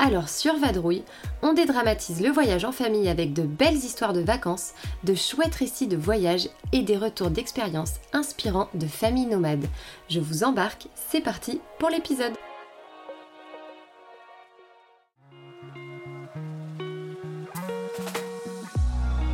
[0.00, 1.02] Alors sur Vadrouille,
[1.42, 5.88] on dédramatise le voyage en famille avec de belles histoires de vacances, de chouettes récits
[5.88, 9.66] de voyage et des retours d'expériences inspirants de familles nomades.
[10.08, 12.32] Je vous embarque, c'est parti pour l'épisode.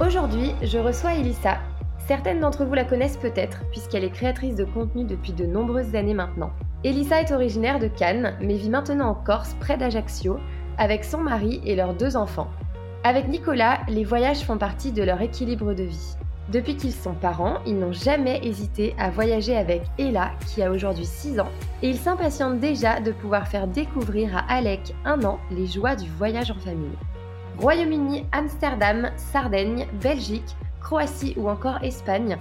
[0.00, 1.58] Aujourd'hui, je reçois Elissa.
[2.08, 6.14] Certaines d'entre vous la connaissent peut-être, puisqu'elle est créatrice de contenu depuis de nombreuses années
[6.14, 6.50] maintenant.
[6.84, 10.38] Elissa est originaire de Cannes, mais vit maintenant en Corse, près d'Ajaccio,
[10.76, 12.50] avec son mari et leurs deux enfants.
[13.04, 16.14] Avec Nicolas, les voyages font partie de leur équilibre de vie.
[16.52, 21.06] Depuis qu'ils sont parents, ils n'ont jamais hésité à voyager avec Ella, qui a aujourd'hui
[21.06, 21.48] 6 ans,
[21.80, 26.10] et ils s'impatientent déjà de pouvoir faire découvrir à Alec, un an, les joies du
[26.10, 26.98] voyage en famille.
[27.58, 32.36] Royaume-Uni, Amsterdam, Sardaigne, Belgique, Croatie ou encore Espagne,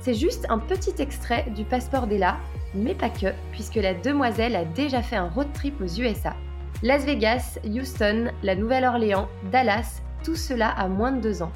[0.00, 2.36] c'est juste un petit extrait du passeport d'Ella,
[2.74, 6.34] mais pas que, puisque la demoiselle a déjà fait un road trip aux USA.
[6.82, 11.52] Las Vegas, Houston, la Nouvelle-Orléans, Dallas, tout cela à moins de deux ans.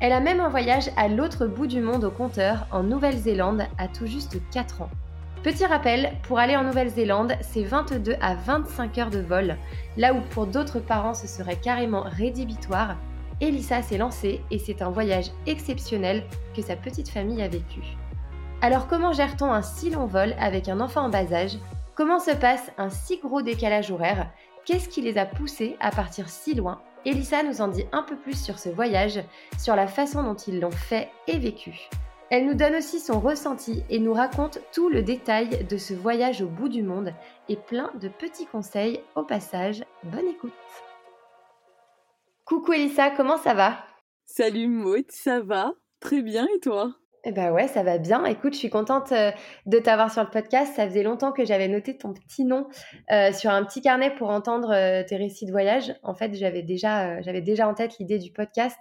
[0.00, 3.88] Elle a même un voyage à l'autre bout du monde au compteur, en Nouvelle-Zélande, à
[3.88, 4.90] tout juste 4 ans.
[5.42, 9.56] Petit rappel, pour aller en Nouvelle-Zélande, c'est 22 à 25 heures de vol,
[9.96, 12.96] là où pour d'autres parents ce serait carrément rédhibitoire.
[13.40, 17.80] Elissa s'est lancée et c'est un voyage exceptionnel que sa petite famille a vécu.
[18.66, 21.56] Alors comment gère-t-on un si long vol avec un enfant en bas âge?
[21.94, 24.28] Comment se passe un si gros décalage horaire?
[24.64, 26.82] Qu'est-ce qui les a poussés à partir si loin?
[27.04, 29.22] Elissa nous en dit un peu plus sur ce voyage,
[29.56, 31.78] sur la façon dont ils l'ont fait et vécu.
[32.28, 36.42] Elle nous donne aussi son ressenti et nous raconte tout le détail de ce voyage
[36.42, 37.14] au bout du monde
[37.48, 39.84] et plein de petits conseils au passage.
[40.02, 40.52] Bonne écoute.
[42.44, 43.76] Coucou Elissa, comment ça va?
[44.24, 45.70] Salut Maud, ça va?
[46.00, 46.96] Très bien et toi?
[47.28, 48.24] Eh ben ouais, ça va bien.
[48.24, 49.32] Écoute, je suis contente euh,
[49.66, 50.74] de t'avoir sur le podcast.
[50.76, 52.68] Ça faisait longtemps que j'avais noté ton petit nom
[53.10, 55.92] euh, sur un petit carnet pour entendre euh, tes récits de voyage.
[56.04, 58.78] En fait, j'avais déjà, j'avais déjà en tête l'idée du podcast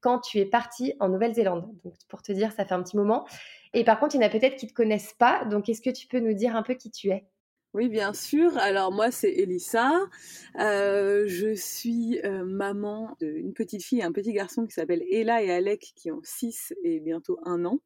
[0.00, 1.70] quand tu es partie en Nouvelle-Zélande.
[1.84, 3.26] Donc, pour te dire, ça fait un petit moment.
[3.72, 5.46] Et par contre, il y en a peut-être qui ne te connaissent pas.
[5.46, 7.24] Donc, est-ce que tu peux nous dire un peu qui tu es?
[7.76, 8.56] Oui, bien sûr.
[8.56, 9.92] Alors moi, c'est Elissa.
[10.58, 15.42] Euh, je suis euh, maman d'une petite fille et un petit garçon qui s'appelle Ella
[15.42, 17.80] et Alec, qui ont 6 et bientôt 1 an.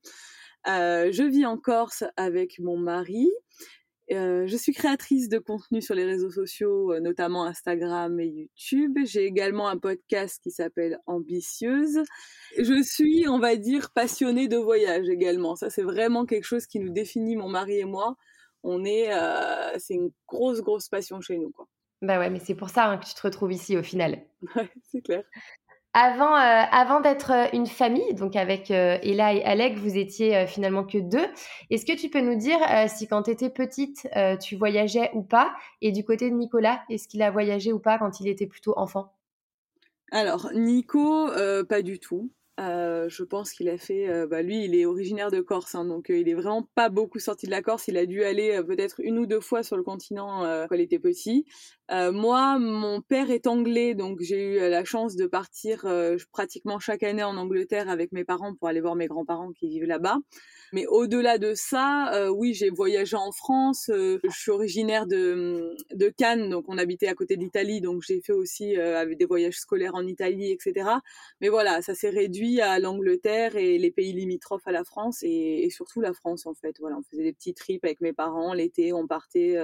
[0.68, 3.28] Euh, je vis en Corse avec mon mari.
[4.08, 8.96] je suis créatrice de contenu sur les réseaux sociaux, notamment Instagram et YouTube.
[9.04, 12.04] J'ai également un podcast qui s'appelle Ambitieuse.
[12.56, 15.56] Je suis, on va dire, passionnée de voyage également.
[15.56, 18.16] Ça, c'est vraiment quelque chose qui nous définit, mon mari et moi
[18.62, 21.66] on est, euh, c'est une grosse, grosse passion chez nous, quoi.
[22.02, 24.22] Bah ouais, mais c'est pour ça hein, que tu te retrouves ici au final.
[24.56, 25.22] Ouais, c'est clair.
[25.92, 30.84] Avant, euh, avant d'être euh, une famille, donc avec Ella et Alec, vous étiez finalement
[30.84, 31.26] que deux.
[31.68, 34.08] Est-ce que tu peux nous dire si quand tu étais petite,
[34.40, 35.52] tu voyageais ou pas?
[35.82, 38.72] Et du côté de Nicolas, est-ce qu'il a voyagé ou pas quand il était plutôt
[38.78, 39.12] enfant?
[40.12, 41.28] Alors, Nico,
[41.68, 42.30] pas du tout.
[42.60, 45.86] Euh, je pense qu'il a fait, euh, bah lui, il est originaire de Corse, hein,
[45.86, 47.88] donc euh, il est vraiment pas beaucoup sorti de la Corse.
[47.88, 50.98] Il a dû aller peut-être une ou deux fois sur le continent quand il était
[50.98, 51.46] petit.
[51.90, 55.86] Moi, mon père est anglais, donc j'ai eu la chance de partir
[56.32, 59.84] pratiquement chaque année en Angleterre avec mes parents pour aller voir mes grands-parents qui vivent
[59.86, 60.18] là-bas.
[60.72, 63.90] Mais au-delà de ça, euh, oui, j'ai voyagé en France.
[63.92, 68.02] Euh, je suis originaire de, de Cannes, donc on habitait à côté de l'Italie, donc
[68.02, 70.88] j'ai fait aussi euh, avec des voyages scolaires en Italie, etc.
[71.40, 75.64] Mais voilà, ça s'est réduit à l'Angleterre et les pays limitrophes à la France et,
[75.64, 76.76] et, surtout la France en fait.
[76.78, 79.56] Voilà, on faisait des petits trips avec mes parents l'été, on partait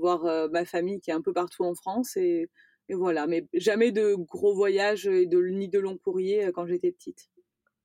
[0.00, 2.48] voir ma famille qui est un peu partout en France et,
[2.88, 3.26] et voilà.
[3.26, 7.30] Mais jamais de gros voyages et de, ni de long courrier quand j'étais petite.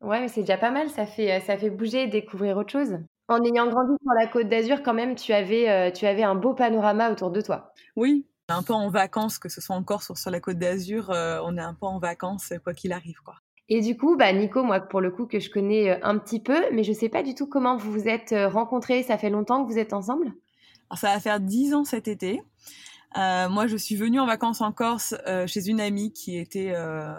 [0.02, 2.98] Ouais, mais c'est déjà pas mal, ça fait, ça fait bouger et découvrir autre chose.
[3.28, 6.36] En ayant grandi sur la Côte d'Azur, quand même, tu avais, euh, tu avais un
[6.36, 7.74] beau panorama autour de toi.
[7.96, 11.10] Oui, un peu en vacances, que ce soit en Corse ou sur la Côte d'Azur,
[11.10, 13.36] euh, on est un peu en vacances quoi qu'il arrive, quoi.
[13.68, 16.62] Et du coup, bah Nico, moi pour le coup que je connais un petit peu,
[16.72, 19.02] mais je sais pas du tout comment vous vous êtes rencontrés.
[19.02, 20.34] Ça fait longtemps que vous êtes ensemble?
[20.90, 22.42] Alors, Ça va faire dix ans cet été.
[23.18, 26.74] Euh, moi, je suis venue en vacances en Corse euh, chez une amie qui était
[26.76, 27.14] euh,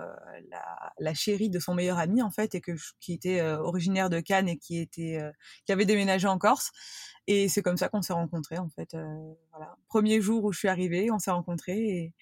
[0.51, 4.21] la, la, chérie de son meilleur ami en fait, et que qui était originaire de
[4.21, 5.19] Cannes et qui était
[5.65, 6.71] qui avait déménagé en Corse.
[7.27, 8.95] Et c'est comme ça qu'on s'est rencontrés en fait.
[9.53, 12.15] voilà, premier jour où je suis arrivée, on s'est rencontrés et,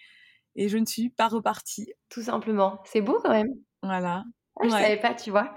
[0.55, 1.93] et je ne suis pas repartie.
[2.09, 2.81] Tout simplement.
[2.85, 3.51] C'est beau quand même.
[3.83, 4.25] Voilà.
[4.61, 5.53] Ah, je savais pas, tu vois.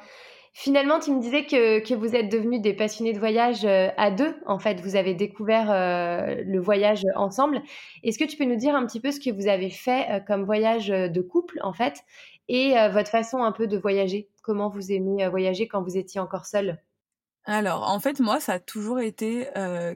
[0.59, 4.09] Finalement, tu me disais que, que vous êtes devenus des passionnés de voyage euh, à
[4.09, 4.35] deux.
[4.47, 7.61] En fait, vous avez découvert euh, le voyage ensemble.
[8.01, 10.19] Est-ce que tu peux nous dire un petit peu ce que vous avez fait euh,
[10.19, 12.01] comme voyage de couple, en fait,
[12.47, 14.29] et votre façon un peu de voyager?
[14.41, 16.79] Comment vous aimez voyager quand vous étiez encore seul
[17.47, 19.47] alors, en fait, moi, ça a toujours été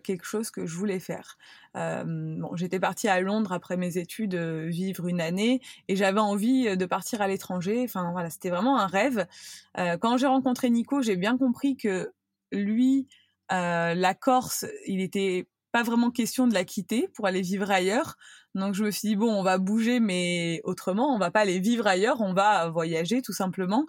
[0.04, 1.38] quelque chose que je voulais faire.
[1.76, 6.86] bon, j'étais partie à Londres après mes études vivre une année et j'avais envie de
[6.86, 7.84] partir à l'étranger.
[7.84, 9.28] Enfin, voilà, c'était vraiment un rêve.
[9.76, 12.14] quand j'ai rencontré Nico, j'ai bien compris que
[12.54, 13.08] lui,
[13.50, 18.18] la Corse, il était pas vraiment question de la quitter pour aller vivre ailleurs.
[18.56, 21.60] Donc je me suis dit bon, on va bouger, mais autrement, on va pas aller
[21.60, 23.86] vivre ailleurs, on va voyager tout simplement.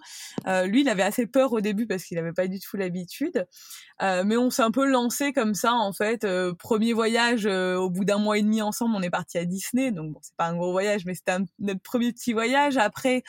[0.47, 3.45] Euh, lui, il avait assez peur au début parce qu'il avait pas du tout l'habitude,
[4.01, 6.23] euh, mais on s'est un peu lancé comme ça en fait.
[6.23, 9.45] Euh, premier voyage, euh, au bout d'un mois et demi ensemble, on est parti à
[9.45, 12.77] Disney, donc bon, c'est pas un gros voyage, mais c'était notre premier petit voyage.
[12.77, 13.23] Après,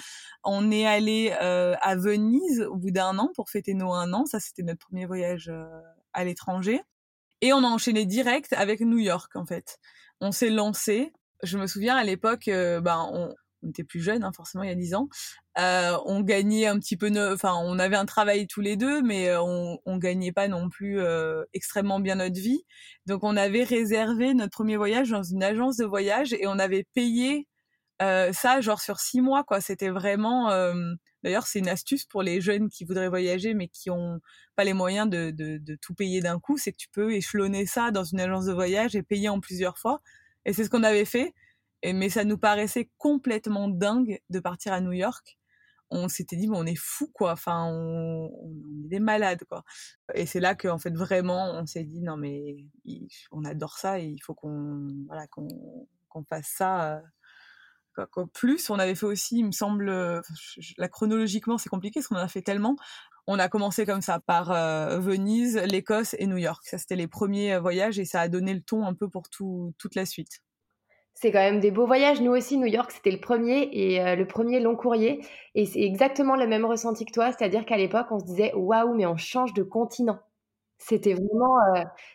[0.44, 4.24] on est allé euh, à Venise au bout d'un an pour fêter nos un an.
[4.26, 5.50] Ça, c'était notre premier voyage
[6.12, 6.80] à l'étranger.
[7.40, 9.78] Et on a enchaîné direct avec New York en fait.
[10.20, 13.34] On s'est lancé, je me souviens à l'époque, euh, ben, on,
[13.66, 15.08] était plus jeunes, hein, forcément il y a dix ans.
[15.58, 19.30] Euh, on gagnait un petit peu, enfin on avait un travail tous les deux, mais
[19.30, 21.00] euh, on, on gagnait pas non plus
[21.54, 22.64] extrêmement bien notre vie.
[23.06, 26.86] Donc on avait réservé notre premier voyage dans une agence de voyage et on avait
[26.94, 27.48] payé
[28.00, 29.62] ça genre sur six mois quoi.
[29.62, 30.50] C'était vraiment,
[31.24, 34.20] d'ailleurs c'est une astuce pour les jeunes qui voudraient voyager mais qui ont
[34.54, 38.04] pas les moyens de, tout payer d'un coup, c'est que tu peux échelonner ça dans
[38.04, 40.00] une agence de voyage et payer en plusieurs fois.
[40.44, 41.34] Et c'est ce qu'on avait fait.
[41.84, 45.38] Mais ça nous paraissait complètement dingue de partir à New York.
[45.90, 47.32] On s'était dit, on est fou, quoi.
[47.32, 49.64] Enfin, on, on est des malades, quoi.
[50.14, 52.64] Et c'est là qu'en fait, vraiment, on s'est dit, non, mais
[53.32, 55.48] on adore ça et il faut qu'on voilà, qu'on
[56.08, 56.96] qu'on fasse ça.
[56.96, 57.00] Euh,
[57.94, 60.22] quoi, plus, on avait fait aussi, il me semble,
[60.78, 62.76] la chronologiquement, c'est compliqué parce qu'on en a fait tellement.
[63.26, 66.62] On a commencé comme ça par euh, Venise, l'Écosse et New York.
[66.66, 69.30] Ça, c'était les premiers euh, voyages et ça a donné le ton un peu pour
[69.30, 70.42] tout, toute la suite.
[71.14, 72.20] C'est quand même des beaux voyages.
[72.20, 75.24] Nous aussi, New York, c'était le premier et euh, le premier long courrier.
[75.54, 78.94] Et c'est exactement le même ressenti que toi, c'est-à-dire qu'à l'époque, on se disait waouh,
[78.94, 80.18] mais on change de continent.
[80.86, 81.56] C'était vraiment,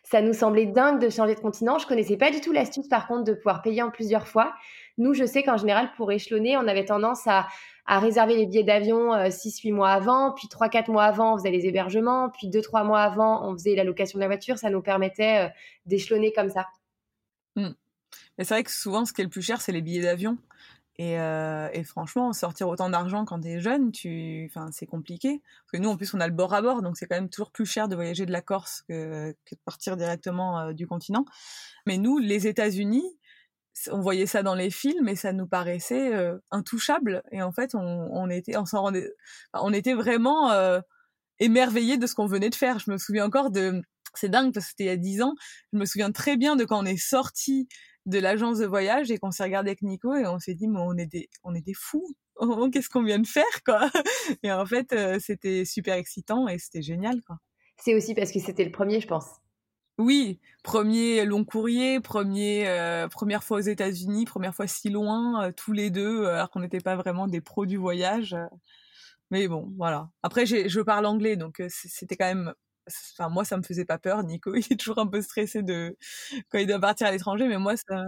[0.04, 1.80] ça nous semblait dingue de changer de continent.
[1.80, 4.54] Je connaissais pas du tout l'astuce, par contre, de pouvoir payer en plusieurs fois.
[5.00, 7.48] Nous, je sais qu'en général, pour échelonner, on avait tendance à,
[7.88, 11.50] à réserver les billets d'avion 6-8 euh, mois avant, puis 3-4 mois avant, on faisait
[11.50, 14.60] les hébergements, puis 2-3 mois avant, on faisait la location de la voiture.
[14.60, 15.50] Ça nous permettait euh,
[15.88, 16.68] d'échelonner comme ça.
[17.56, 17.70] Mmh.
[18.38, 20.38] Mais c'est vrai que souvent, ce qui est le plus cher, c'est les billets d'avion.
[21.02, 25.42] Et, euh, et, franchement, sortir autant d'argent quand t'es jeune, tu, enfin, c'est compliqué.
[25.64, 27.30] Parce que nous, en plus, on a le bord à bord, donc c'est quand même
[27.30, 31.24] toujours plus cher de voyager de la Corse que, que de partir directement du continent.
[31.86, 33.06] Mais nous, les États-Unis,
[33.92, 37.24] on voyait ça dans les films et ça nous paraissait euh, intouchable.
[37.32, 39.10] Et en fait, on, était, on s'en rendait,
[39.54, 40.82] on était vraiment euh,
[41.40, 42.80] émerveillés de ce qu'on venait de faire.
[42.80, 43.82] Je me souviens encore de,
[44.14, 45.36] c'est dingue parce que c'était il y a dix ans.
[45.74, 47.68] Je me souviens très bien de quand on est sorti
[48.10, 50.80] de l'agence de voyage et qu'on s'est regardé avec Nico et on s'est dit, mais
[50.80, 52.16] on est des, on est des fous.
[52.74, 53.90] Qu'est-ce qu'on vient de faire, quoi?
[54.44, 57.38] Et en fait, euh, c'était super excitant et c'était génial, quoi.
[57.78, 59.26] C'est aussi parce que c'était le premier, je pense.
[59.98, 65.52] Oui, premier long courrier, premier, euh, première fois aux États-Unis, première fois si loin, euh,
[65.52, 68.36] tous les deux, alors qu'on n'était pas vraiment des pros du voyage.
[69.30, 70.10] mais bon, voilà.
[70.24, 72.54] Après, je parle anglais, donc c'était quand même.
[73.14, 74.24] Enfin, moi, ça me faisait pas peur.
[74.24, 75.98] Nico, il est toujours un peu stressé de
[76.50, 78.04] quand il doit partir à l'étranger, mais moi, ça.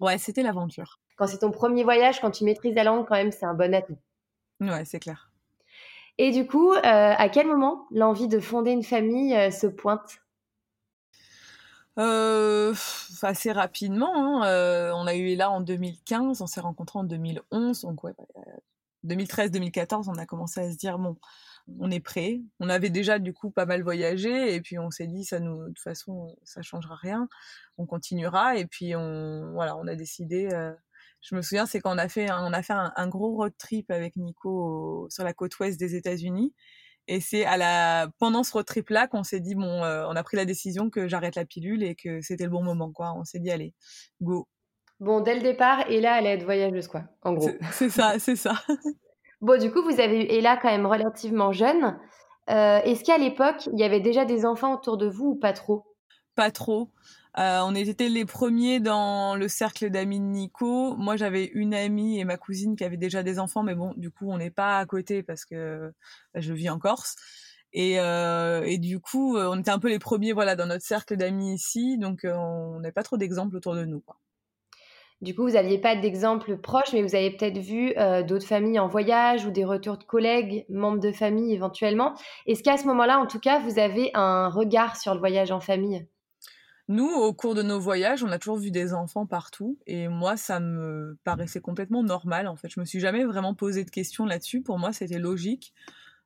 [0.00, 1.00] Ouais, c'était l'aventure.
[1.16, 3.74] Quand c'est ton premier voyage, quand tu maîtrises la langue, quand même, c'est un bon
[3.74, 3.98] atout.
[4.60, 5.30] Ouais, c'est clair.
[6.18, 10.22] Et du coup, à quel moment l'envie de fonder une famille se pointe?
[11.98, 12.74] Euh,
[13.22, 14.42] assez rapidement.
[14.42, 18.14] Hein, euh, on a eu là en 2015, on s'est rencontrés en 2011, donc ouais,
[19.04, 21.16] 2013-2014, on a commencé à se dire bon,
[21.78, 22.40] on est prêt.
[22.60, 25.62] On avait déjà du coup pas mal voyagé et puis on s'est dit ça nous,
[25.62, 27.28] de toute façon, ça changera rien.
[27.78, 30.48] On continuera et puis on, voilà, on a décidé.
[30.52, 30.72] Euh,
[31.20, 33.90] je me souviens, c'est quand on a fait, on a fait un, gros road trip
[33.90, 36.52] avec Nico sur la côte ouest des États-Unis.
[37.08, 40.16] Et c'est à la pendant ce road trip là qu'on s'est dit bon, euh, on
[40.16, 43.12] a pris la décision que j'arrête la pilule et que c'était le bon moment quoi.
[43.16, 43.74] On s'est dit allez,
[44.20, 44.48] go.
[45.00, 47.50] Bon, dès le départ, Ella allait être voyageuse quoi, en gros.
[47.72, 48.54] C'est ça, c'est ça.
[49.42, 51.98] bon, du coup, vous avez eu Ella quand même relativement jeune.
[52.50, 55.52] Euh, est-ce qu'à l'époque, il y avait déjà des enfants autour de vous ou pas
[55.52, 55.84] trop?
[56.34, 56.90] Pas trop.
[57.38, 60.96] Euh, on était les premiers dans le cercle d'amis de Nico.
[60.96, 64.10] Moi, j'avais une amie et ma cousine qui avaient déjà des enfants, mais bon, du
[64.10, 65.92] coup, on n'est pas à côté parce que
[66.34, 67.16] bah, je vis en Corse.
[67.74, 71.16] Et, euh, et, du coup, on était un peu les premiers, voilà, dans notre cercle
[71.16, 74.02] d'amis ici, donc on n'a pas trop d'exemples autour de nous.
[75.22, 77.94] Du coup, vous n'aviez pas d'exemple proche, mais vous avez peut-être vu
[78.26, 82.14] d'autres familles en voyage ou des retours de collègues, membres de famille éventuellement.
[82.46, 85.60] Est-ce qu'à ce, moment-là, en tout cas, vous avez un regard sur le voyage en
[85.60, 86.04] famille?
[86.88, 90.36] Nous, au cours de nos voyages, on a toujours vu des enfants partout, et moi,
[90.36, 92.48] ça me paraissait complètement normal.
[92.48, 94.62] En fait, je me suis jamais vraiment posé de questions là-dessus.
[94.62, 95.72] Pour moi, c'était logique.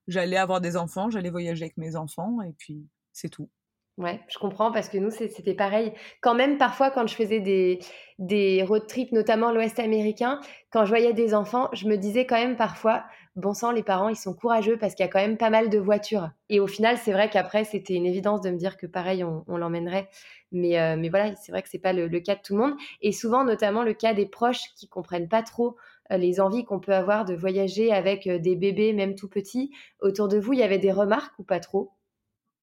[0.08, 3.50] J'allais avoir des enfants, j'allais voyager avec mes enfants, et puis c'est tout.
[3.98, 5.90] Ouais, je comprends parce que nous, c'était pareil.
[6.20, 7.78] Quand même, parfois, quand je faisais des,
[8.18, 10.38] des road trips, notamment l'Ouest américain,
[10.70, 13.04] quand je voyais des enfants, je me disais quand même parfois,
[13.36, 15.70] bon sang, les parents, ils sont courageux parce qu'il y a quand même pas mal
[15.70, 16.28] de voitures.
[16.50, 19.56] Et au final, c'est vrai qu'après, c'était une évidence de me dire que pareil, on,
[19.56, 20.10] l'emmènerait.
[20.52, 22.74] Mais, euh, mais voilà, c'est vrai que c'est pas le, cas de tout le monde.
[23.00, 25.76] Et souvent, notamment, le cas des proches qui comprennent pas trop
[26.12, 29.70] euh, les envies qu'on peut avoir de voyager avec euh, des bébés, même tout petits.
[30.00, 31.95] Autour de vous, il y avait des remarques ou pas trop?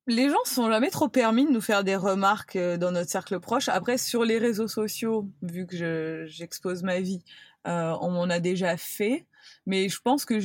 [0.07, 3.39] Les gens sont jamais trop permis de nous faire des remarques euh, dans notre cercle
[3.39, 3.69] proche.
[3.69, 7.23] Après, sur les réseaux sociaux, vu que j'expose ma vie,
[7.67, 9.25] euh, on m'en a déjà fait.
[9.65, 10.39] Mais je pense que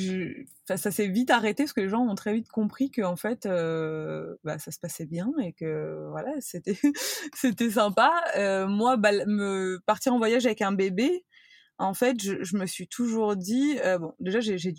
[0.66, 3.46] ça, s'est vite arrêté parce que les gens ont très vite compris que en fait,
[3.46, 6.78] euh, bah, ça se passait bien et que voilà, c'était
[7.34, 8.10] c'était sympa.
[8.68, 11.24] moi, me partir en voyage avec un bébé,
[11.78, 14.74] en fait, je, me suis toujours dit bon, déjà j'ai j'ai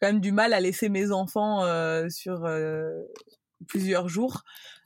[0.00, 1.62] quand même du mal à laisser mes enfants
[2.10, 2.48] sur
[3.64, 4.42] plusieurs jours.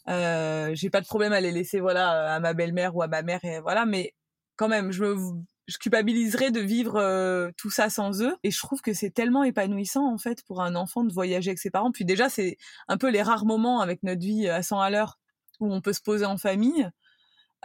[0.08, 3.22] Euh, j'ai pas de problème à les laisser voilà à ma belle-mère ou à ma
[3.22, 4.14] mère et voilà, mais
[4.56, 5.16] quand même, je me
[5.68, 8.34] je culpabiliserais de vivre euh, tout ça sans eux.
[8.42, 11.58] Et je trouve que c'est tellement épanouissant en fait pour un enfant de voyager avec
[11.58, 11.92] ses parents.
[11.92, 12.56] Puis déjà c'est
[12.88, 15.18] un peu les rares moments avec notre vie à 100 à l'heure
[15.60, 16.88] où on peut se poser en famille.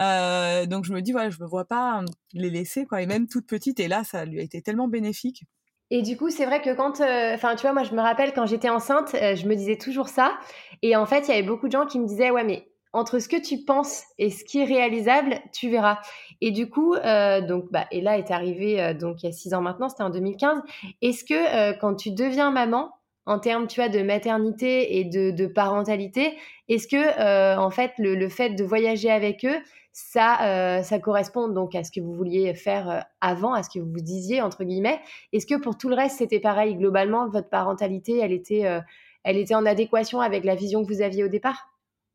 [0.01, 2.03] Euh, donc je me dis voilà je me vois pas
[2.34, 3.01] les laisser quoi.
[3.01, 5.46] Et même toute petite et là ça lui a été tellement bénéfique
[5.93, 8.33] et du coup, c'est vrai que quand, euh, enfin, tu vois, moi, je me rappelle
[8.33, 10.33] quand j'étais enceinte, euh, je me disais toujours ça.
[10.81, 13.19] Et en fait, il y avait beaucoup de gens qui me disaient, ouais, mais entre
[13.19, 16.00] ce que tu penses et ce qui est réalisable, tu verras.
[16.41, 19.62] Et du coup, euh, donc, bah, Ella est arrivée donc il y a six ans
[19.62, 20.63] maintenant, c'était en 2015.
[21.03, 22.89] Est-ce que quand tu deviens maman,
[23.27, 26.35] en termes, tu vois, de maternité et de, parentalité,
[26.69, 29.59] est-ce que, en fait, le, fait de voyager avec eux,
[29.93, 33.69] ça, euh, ça correspond donc à ce que vous vouliez faire euh, avant, à ce
[33.69, 35.00] que vous disiez, entre guillemets.
[35.31, 36.75] Est-ce que pour tout le reste, c'était pareil?
[36.75, 38.81] Globalement, votre parentalité, elle était, euh,
[39.23, 41.69] elle était en adéquation avec la vision que vous aviez au départ?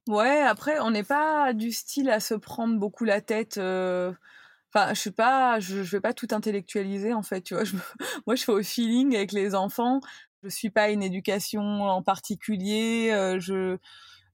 [0.09, 3.59] Ouais, après, on n'est pas du style à se prendre beaucoup la tête.
[3.59, 7.63] Enfin, je suis pas, je, vais pas tout intellectualiser en fait, tu vois.
[8.27, 10.01] moi, je fais au feeling avec les enfants.
[10.43, 13.11] Je suis pas une éducation en particulier.
[13.39, 13.79] je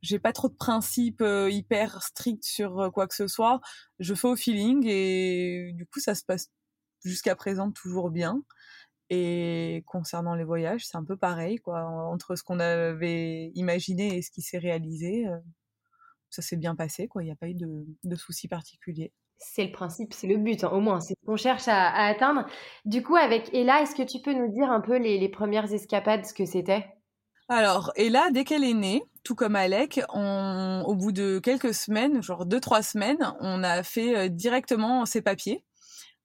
[0.05, 3.61] j'ai pas trop de principes euh, hyper stricts sur euh, quoi que ce soit.
[3.99, 6.51] Je fais au feeling et du coup ça se passe
[7.03, 8.43] jusqu'à présent toujours bien.
[9.11, 11.83] Et concernant les voyages, c'est un peu pareil quoi.
[11.85, 15.39] Entre ce qu'on avait imaginé et ce qui s'est réalisé, euh,
[16.31, 17.23] ça s'est bien passé quoi.
[17.23, 19.13] Il n'y a pas eu de, de soucis particuliers.
[19.39, 22.47] C'est le principe, c'est le but, hein, au moins, c'est ce qu'on cherche à, atteindre.
[22.85, 25.73] Du coup, avec Ella, est-ce que tu peux nous dire un peu les, les premières
[25.73, 26.87] escapades, ce que c'était?
[27.49, 32.23] Alors, et là, dès qu'elle est née, tout comme Alec, au bout de quelques semaines,
[32.23, 35.65] genre deux trois semaines, on a fait euh, directement ses papiers.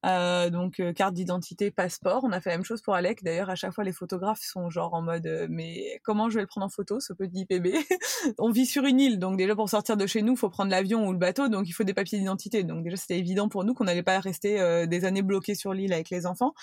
[0.06, 2.24] Euh, donc euh, carte d'identité, passeport.
[2.24, 3.22] On a fait la même chose pour Alec.
[3.22, 6.46] D'ailleurs, à chaque fois, les photographes sont genre en mode mais comment je vais le
[6.46, 7.74] prendre en photo, ce petit bébé?
[8.38, 11.06] On vit sur une île, donc déjà pour sortir de chez nous, faut prendre l'avion
[11.06, 12.64] ou le bateau, donc il faut des papiers d'identité.
[12.64, 15.92] Donc déjà, c'était évident pour nous qu'on n'allait pas rester des années bloqués sur l'île
[15.92, 16.54] avec les enfants.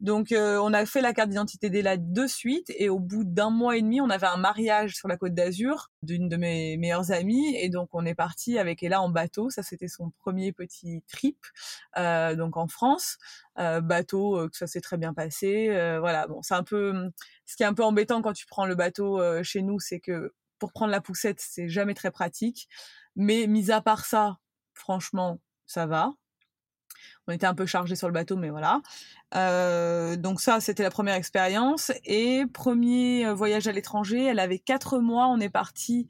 [0.00, 3.50] Donc euh, on a fait la carte d'identité là de suite et au bout d'un
[3.50, 7.10] mois et demi, on avait un mariage sur la côte d'Azur d'une de mes meilleures
[7.10, 9.50] amies et donc on est parti avec Ella en bateau.
[9.50, 11.38] Ça c'était son premier petit trip
[11.96, 13.18] euh, donc en France.
[13.58, 15.68] Euh, bateau que ça s'est très bien passé.
[15.98, 17.10] voilà, bon, c'est un peu
[17.46, 20.32] ce qui est un peu embêtant quand tu prends le bateau chez nous, c'est que
[20.58, 22.68] pour prendre la poussette, c'est jamais très pratique.
[23.16, 24.38] Mais mis à part ça,
[24.74, 26.12] franchement, ça va
[27.26, 28.80] on était un peu chargé sur le bateau, mais voilà.
[29.34, 31.92] Euh, donc ça, c'était la première expérience.
[32.04, 35.26] Et premier euh, voyage à l'étranger, elle avait quatre mois.
[35.28, 36.08] On est parti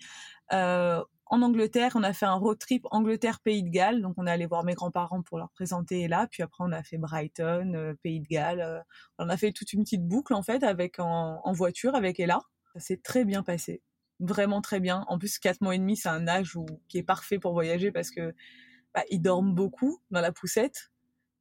[0.53, 1.93] euh, en Angleterre.
[1.95, 4.03] On a fait un road trip Angleterre-Pays de Galles.
[4.03, 6.27] Donc on est allé voir mes grands-parents pour leur présenter là.
[6.31, 8.85] Puis après, on a fait Brighton, Pays de Galles.
[9.19, 12.41] on a fait toute une petite boucle en fait avec en, voiture avec Ella.
[12.75, 13.83] Ça s'est très bien passé.
[14.21, 15.05] Vraiment très bien.
[15.09, 16.57] En plus, quatre mois et demi, c'est un âge
[16.89, 18.35] qui est parfait pour voyager parce que
[18.95, 20.91] bah, ils dorment beaucoup dans la poussette.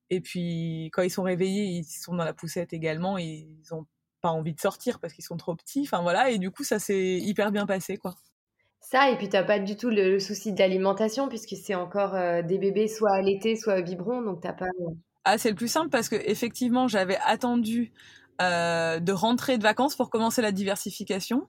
[0.09, 3.17] Et puis, quand ils sont réveillés, ils sont dans la poussette également.
[3.17, 3.85] Et ils ont
[4.21, 5.81] pas envie de sortir parce qu'ils sont trop petits.
[5.83, 6.31] Enfin voilà.
[6.31, 8.15] Et du coup, ça s'est hyper bien passé, quoi.
[8.89, 12.41] Ça, et puis t'as pas du tout le, souci de l'alimentation puisque c'est encore euh,
[12.41, 14.65] des bébés soit allaités, soit biberon, donc t'as pas.
[14.65, 14.93] Euh,
[15.25, 17.91] ah, c'est le plus simple parce que effectivement, j'avais attendu
[18.41, 21.47] euh, de rentrer de vacances pour commencer la diversification.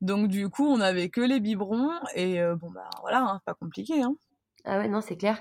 [0.00, 4.02] Donc du coup, on avait que les biberons et bon bah voilà, hein, pas compliqué.
[4.02, 4.14] Hein.
[4.66, 5.38] Ah ouais, non, c'est clair.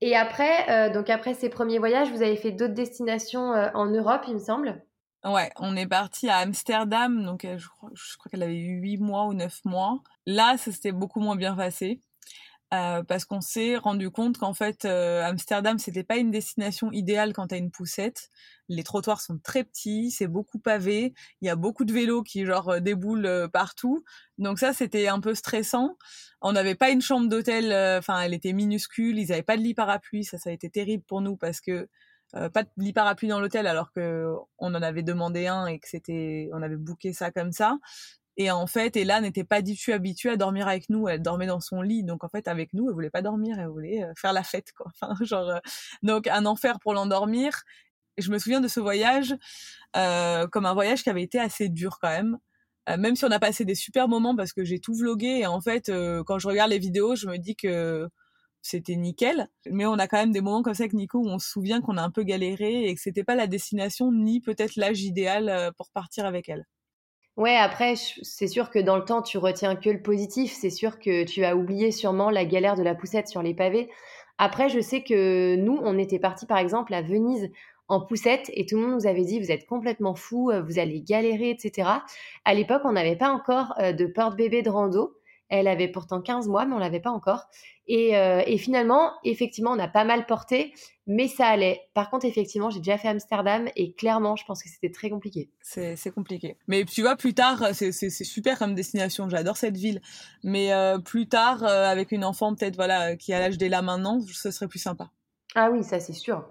[0.00, 4.34] Et après, donc après ces premiers voyages, vous avez fait d'autres destinations en Europe, il
[4.34, 4.82] me semble.
[5.24, 8.98] Ouais, on est parti à Amsterdam, donc je crois, je crois qu'elle avait eu 8
[8.98, 10.02] mois ou 9 mois.
[10.26, 12.00] Là, ça s'était beaucoup moins bien passé.
[12.72, 17.34] Euh, parce qu'on s'est rendu compte qu'en fait euh, Amsterdam c'était pas une destination idéale
[17.34, 18.30] quand t'as une poussette.
[18.68, 21.12] Les trottoirs sont très petits, c'est beaucoup pavé,
[21.42, 24.04] il y a beaucoup de vélos qui genre euh, déboulent euh, partout.
[24.38, 25.98] Donc ça c'était un peu stressant.
[26.40, 29.74] On n'avait pas une chambre d'hôtel, enfin elle était minuscule, ils avaient pas de lit
[29.74, 31.88] parapluie, ça ça a été terrible pour nous parce que
[32.32, 35.88] pas de lit parapluie dans l'hôtel alors que on en avait demandé un et que
[35.88, 37.76] c'était on avait booké ça comme ça
[38.36, 41.08] et en fait, Ella n'était pas du tout habituée à dormir avec nous.
[41.08, 42.02] Elle dormait dans son lit.
[42.02, 43.58] Donc en fait, avec nous, elle voulait pas dormir.
[43.58, 44.86] Elle voulait euh, faire la fête, quoi.
[45.02, 45.58] Enfin, genre, euh,
[46.02, 47.62] donc un enfer pour l'endormir.
[48.18, 49.34] Je me souviens de ce voyage
[49.96, 52.38] euh, comme un voyage qui avait été assez dur quand même.
[52.88, 55.38] Même si on a passé des super moments parce que j'ai tout vlogué.
[55.40, 55.90] Et en fait,
[56.26, 58.08] quand je regarde les vidéos, je me dis que
[58.60, 59.48] c'était nickel.
[59.70, 61.80] Mais on a quand même des moments comme ça avec Nico où on se souvient
[61.80, 65.72] qu'on a un peu galéré et que c'était pas la destination ni peut-être l'âge idéal
[65.76, 66.66] pour partir avec elle.
[67.36, 70.52] Ouais, après, c'est sûr que dans le temps, tu retiens que le positif.
[70.52, 73.90] C'est sûr que tu as oublié sûrement la galère de la poussette sur les pavés.
[74.38, 77.50] Après, je sais que nous, on était partis par exemple à Venise
[77.88, 80.78] en poussette et tout le monde nous avait dit vous êtes complètement fou, euh, vous
[80.78, 81.88] allez galérer, etc.
[82.44, 85.14] À l'époque, on n'avait pas encore euh, de porte-bébé de rando.
[85.48, 87.46] Elle avait pourtant 15 mois, mais on l'avait pas encore.
[87.90, 90.72] Euh, et, finalement, effectivement, on a pas mal porté,
[91.06, 91.80] mais ça allait.
[91.94, 95.50] Par contre, effectivement, j'ai déjà fait Amsterdam et clairement, je pense que c'était très compliqué.
[95.62, 96.56] C'est compliqué.
[96.68, 99.28] Mais tu vois, plus tard, c'est super comme destination.
[99.28, 100.00] J'adore cette ville.
[100.44, 104.20] Mais euh, plus tard, euh, avec une enfant peut-être voilà qui a l'âge là maintenant,
[104.20, 105.10] ce serait plus sympa.
[105.54, 106.48] Ah oui, ça c'est sûr.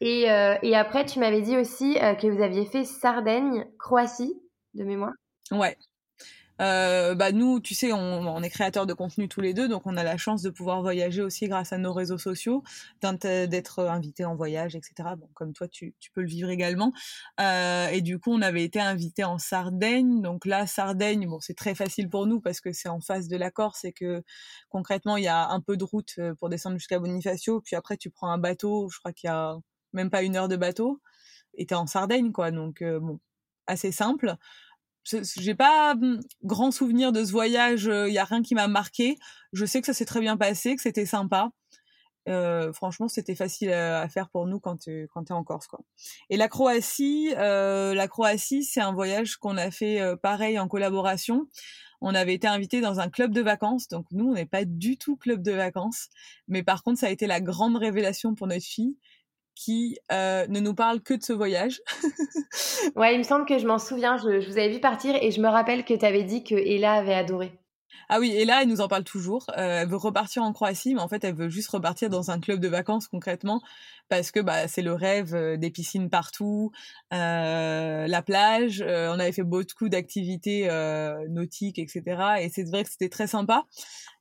[0.00, 0.22] Et,
[0.62, 4.34] et, après, tu m'avais dit aussi que vous aviez fait Sardaigne, Croatie,
[4.74, 5.12] de mémoire?
[5.52, 5.76] Ouais,
[6.60, 9.96] euh, bah nous, tu sais, on, est créateurs de contenu tous les deux, donc on
[9.96, 12.62] a la chance de pouvoir voyager aussi grâce à nos réseaux sociaux,
[13.02, 15.10] d'être invité en voyage, etc.
[15.16, 16.92] Bon, comme toi, tu, peux le vivre également.
[17.40, 20.20] Euh, et du coup, on avait été invité en Sardaigne.
[20.22, 23.36] Donc là, Sardaigne, bon, c'est très facile pour nous parce que c'est en face de
[23.36, 24.22] la Corse et que
[24.68, 27.60] concrètement, il y a un peu de route euh, pour descendre jusqu'à Bonifacio.
[27.60, 28.88] Puis après, tu prends un bateau.
[28.90, 29.56] Je crois qu'il y a
[29.92, 31.00] même pas une heure de bateau.
[31.54, 32.50] Et t'es en Sardaigne, quoi.
[32.50, 33.20] Donc euh, bon,
[33.66, 34.36] assez simple
[35.04, 39.16] j'ai pas mmh, grand souvenir de ce voyage, il y a rien qui m'a marqué.
[39.52, 41.50] Je sais que ça s'est très bien passé, que c'était sympa.
[42.28, 45.80] Euh, franchement, c'était facile à, faire pour nous quand tu quand es en Corse, quoi.
[46.30, 51.48] Et la Croatie, euh, la Croatie, c'est un voyage qu'on a fait pareil en collaboration.
[52.00, 54.98] On avait été invité dans un club de vacances, donc nous, on n'est pas du
[54.98, 56.08] tout club de vacances,
[56.48, 58.96] mais par contre, ça a été la grande révélation pour notre fille
[59.54, 61.80] qui euh, ne nous parle que de ce voyage.
[62.96, 65.40] ouais, il me semble que je m'en souviens, je, vous avais vu partir et je
[65.40, 67.52] me rappelle que tu avais dit que Ella avait adoré.
[68.08, 69.46] Ah oui, Ella, elle nous en parle toujours.
[69.56, 72.40] Euh, elle veut repartir en Croatie, mais en fait, elle veut juste repartir dans un
[72.40, 73.62] club de vacances concrètement,
[74.08, 76.72] parce que bah, c'est le rêve euh, des piscines partout,
[77.10, 78.82] la plage.
[78.86, 80.68] on avait fait beaucoup d'activités
[81.28, 82.02] nautiques, etc.
[82.40, 83.64] Et c'est vrai que c'était très sympa.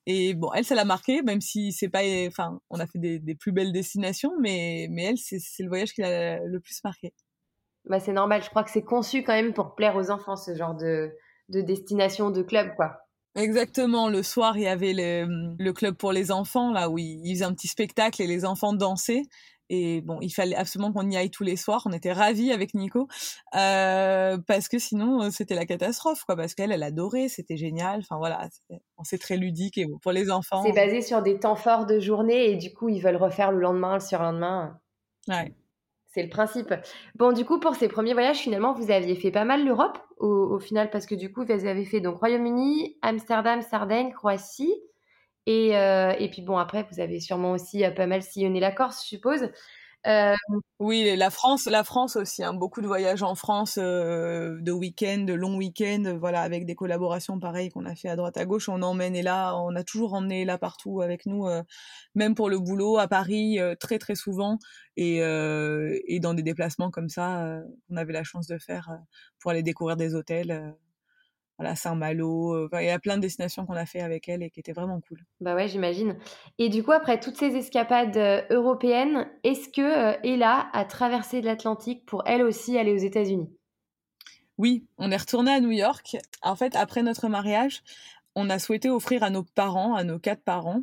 [0.08, 3.20] Et bon, elle, ça l'a marqué, même si c'est pas, enfin, on a fait des,
[3.20, 7.14] des, plus belles destinations, mais, mais elle, c'est le voyage qui l'a le plus marqué.
[7.86, 8.44] Bah, c'est normal.
[8.44, 11.12] Je crois que c'est conçu quand même pour plaire aux enfants, ce genre de,
[11.50, 12.98] de destination, de club, quoi.
[13.36, 14.10] Exactement.
[14.10, 17.36] Le soir, il y avait le, le club pour les enfants, là où ils, ils
[17.36, 19.24] faisaient un petit spectacle et les enfants dansaient.
[19.74, 21.84] Et bon, il fallait absolument qu'on y aille tous les soirs.
[21.86, 23.08] On était ravis avec Nico
[23.56, 26.36] euh, parce que sinon euh, c'était la catastrophe, quoi.
[26.36, 28.02] Parce qu'elle, elle adorait, c'était génial.
[28.02, 28.50] Enfin voilà,
[29.04, 30.62] c'est très ludique et pour les enfants.
[30.66, 33.62] C'est basé sur des temps forts de journée et du coup ils veulent refaire le
[33.62, 34.78] lendemain, le surlendemain.
[35.30, 35.56] Ouais.
[36.08, 36.74] C'est le principe.
[37.16, 40.28] Bon, du coup, pour ces premiers voyages, finalement, vous aviez fait pas mal l'Europe au,
[40.28, 44.76] au, final, parce que du coup, vous avez fait donc Royaume-Uni, Amsterdam, Sardaigne, Croatie.
[45.48, 48.72] Et, euh, et puis bon, après, vous avez sûrement aussi euh, pas mal sillonné la
[48.72, 49.50] Corse, je suppose.
[50.08, 50.34] Euh...
[50.80, 55.34] Oui, la France, la France aussi, hein, beaucoup de voyages en France, de week-end, de
[55.34, 58.68] longs week-ends, voilà, avec des collaborations pareilles qu'on a fait à droite à gauche.
[58.68, 61.48] On emmène et là, on a toujours emmené là partout avec nous,
[62.16, 64.58] même pour le boulot à Paris, très très souvent,
[64.98, 68.90] et, et dans des déplacements comme ça, on avait la chance de faire
[69.40, 70.74] pour aller découvrir des hôtels
[71.62, 72.56] voilà, Saint-Malo.
[72.56, 74.72] Euh, il y a plein de destinations qu'on a fait avec elle et qui étaient
[74.72, 75.20] vraiment cool.
[75.42, 76.18] Bah ouais, j'imagine.
[76.58, 81.40] Et du coup, après toutes ces escapades euh, européennes, est-ce que euh, Ella a traversé
[81.40, 83.48] l'Atlantique pour elle aussi aller aux États-Unis?
[84.58, 86.18] Oui, on est retourné à New York.
[86.42, 87.84] En fait, après notre mariage,
[88.34, 90.82] on a souhaité offrir à nos parents, à nos quatre parents,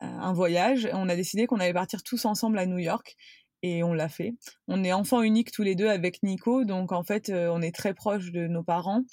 [0.00, 0.90] un voyage.
[0.92, 3.16] On a décidé qu'on allait partir tous ensemble à New York
[3.62, 4.34] et on l'a fait.
[4.66, 7.92] On est enfants uniques tous les deux avec Nico, donc en fait, on est très
[7.92, 9.04] proches de nos parents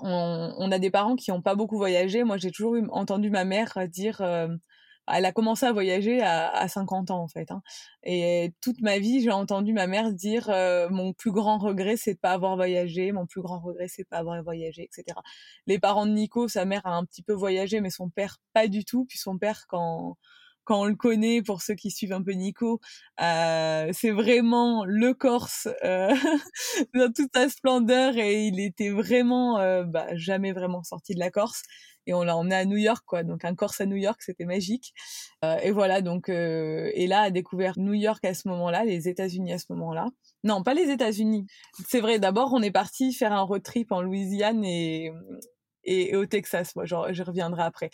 [0.00, 2.24] on, a des parents qui n'ont pas beaucoup voyagé.
[2.24, 4.48] Moi, j'ai toujours entendu ma mère dire euh,
[5.08, 7.50] elle a commencé à voyager à, à 50 ans en fait.
[7.50, 7.62] Hein.
[8.02, 12.14] Et toute ma vie, j'ai entendu ma mère dire euh, mon plus grand regret, c'est
[12.14, 13.12] de pas avoir voyagé.
[13.12, 15.16] Mon plus grand regret, c'est de pas avoir voyagé, etc.
[15.66, 18.68] Les parents de Nico, sa mère a un petit peu voyagé, mais son père pas
[18.68, 19.06] du tout.
[19.06, 20.16] Puis son père, quand
[20.66, 22.80] quand on le connaît, pour ceux qui suivent un peu Nico,
[23.22, 26.12] euh, c'est vraiment le Corse euh,
[26.94, 31.30] dans toute sa splendeur et il était vraiment euh, bah, jamais vraiment sorti de la
[31.30, 31.62] Corse
[32.06, 33.22] et on l'a emmené à New York quoi.
[33.22, 34.92] Donc un Corse à New York c'était magique.
[35.44, 39.08] Euh, et voilà donc euh, et là a découvert New York à ce moment-là les
[39.08, 40.08] États-Unis à ce moment-là.
[40.42, 41.46] Non pas les États-Unis.
[41.88, 45.12] C'est vrai d'abord on est parti faire un road trip en Louisiane et
[45.86, 46.76] et, au Texas.
[46.76, 47.90] Moi, genre, je reviendrai après.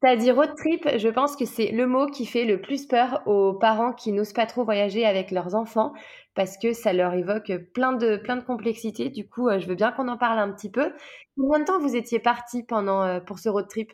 [0.00, 3.22] T'as dit road trip, je pense que c'est le mot qui fait le plus peur
[3.26, 5.92] aux parents qui n'osent pas trop voyager avec leurs enfants
[6.34, 9.10] parce que ça leur évoque plein de, plein de complexités.
[9.10, 10.92] Du coup, euh, je veux bien qu'on en parle un petit peu.
[11.36, 13.92] Combien de temps vous étiez parti pendant, euh, pour ce road trip?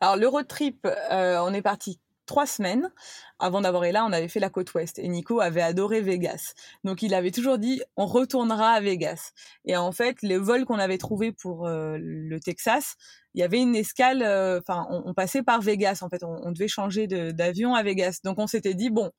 [0.00, 2.92] Alors, le road trip, euh, on est parti trois semaines.
[3.40, 6.54] Avant d'avoir là, on avait fait la côte ouest et Nico avait adoré Vegas.
[6.84, 9.32] Donc il avait toujours dit on retournera à Vegas.
[9.64, 12.94] Et en fait, les vols qu'on avait trouvés pour euh, le Texas,
[13.34, 14.22] il y avait une escale.
[14.22, 16.00] Euh, enfin, on, passait par Vegas.
[16.02, 18.20] En fait, on, on devait changer d'avion à Vegas.
[18.24, 19.10] Donc on s'était dit bon,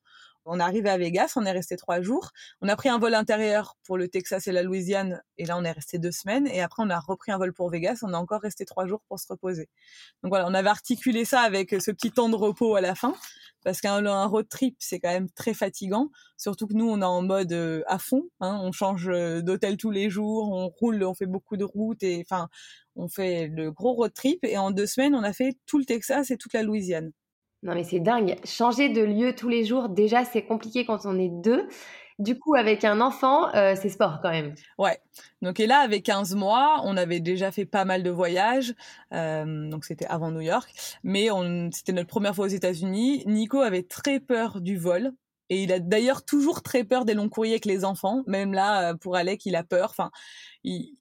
[0.46, 2.30] on est arrivé à Vegas, on est resté trois jours.
[2.60, 5.64] On a pris un vol intérieur pour le Texas et la Louisiane, et là on
[5.64, 6.46] est resté deux semaines.
[6.46, 9.02] Et après on a repris un vol pour Vegas, on a encore resté trois jours
[9.08, 9.68] pour se reposer.
[10.22, 13.14] Donc voilà, on avait articulé ça avec ce petit temps de repos à la fin,
[13.64, 16.10] parce qu'un road trip c'est quand même très fatigant.
[16.36, 18.58] Surtout que nous on est en mode euh, à fond, hein.
[18.62, 22.24] on change euh, d'hôtel tous les jours, on roule, on fait beaucoup de routes et
[22.26, 22.48] enfin
[22.96, 24.44] on fait le gros road trip.
[24.44, 27.12] Et en deux semaines on a fait tout le Texas et toute la Louisiane.
[27.62, 28.36] Non mais c'est dingue.
[28.44, 31.68] Changer de lieu tous les jours, déjà c'est compliqué quand on est deux.
[32.20, 34.54] Du coup, avec un enfant, euh, c'est sport quand même.
[34.76, 35.00] Ouais.
[35.40, 38.74] Donc, et là, avec 15 mois, on avait déjà fait pas mal de voyages.
[39.14, 40.70] Euh, donc, c'était avant New York.
[41.02, 41.28] Mais
[41.72, 43.24] c'était notre première fois aux États-Unis.
[43.24, 45.12] Nico avait très peur du vol.
[45.50, 48.22] Et il a d'ailleurs toujours très peur des longs courriers avec les enfants.
[48.26, 49.90] Même là, euh, pour Alec, il a peur.
[49.90, 50.10] Enfin,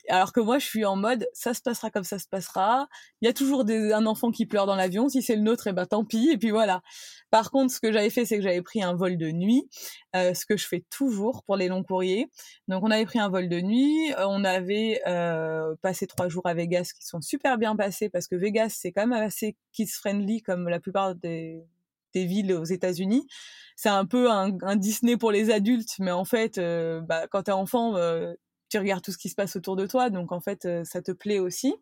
[0.09, 2.87] alors que moi, je suis en mode, ça se passera comme ça se passera.
[3.21, 3.93] Il y a toujours des...
[3.93, 5.07] un enfant qui pleure dans l'avion.
[5.07, 6.29] Si c'est le nôtre, eh ben tant pis.
[6.31, 6.81] Et puis voilà.
[7.29, 9.69] Par contre, ce que j'avais fait, c'est que j'avais pris un vol de nuit,
[10.15, 12.27] euh, ce que je fais toujours pour les longs courriers.
[12.67, 14.11] Donc, on avait pris un vol de nuit.
[14.17, 18.35] On avait euh, passé trois jours à Vegas, qui sont super bien passés parce que
[18.35, 21.63] Vegas, c'est quand même assez kids friendly comme la plupart des
[22.13, 23.27] des villes aux États-Unis.
[23.75, 27.53] C'est un peu un, Disney pour les adultes, mais en fait, euh, bah, quand t'es
[27.53, 28.33] enfant, euh,
[28.69, 31.01] tu regardes tout ce qui se passe autour de toi, donc en fait, euh, ça
[31.01, 31.75] te plaît aussi.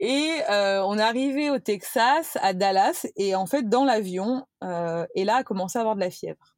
[0.00, 4.44] Et on est arrivé au Texas, à Dallas, et en fait, dans l'avion,
[5.14, 6.56] et là a commencé à avoir de la fièvre.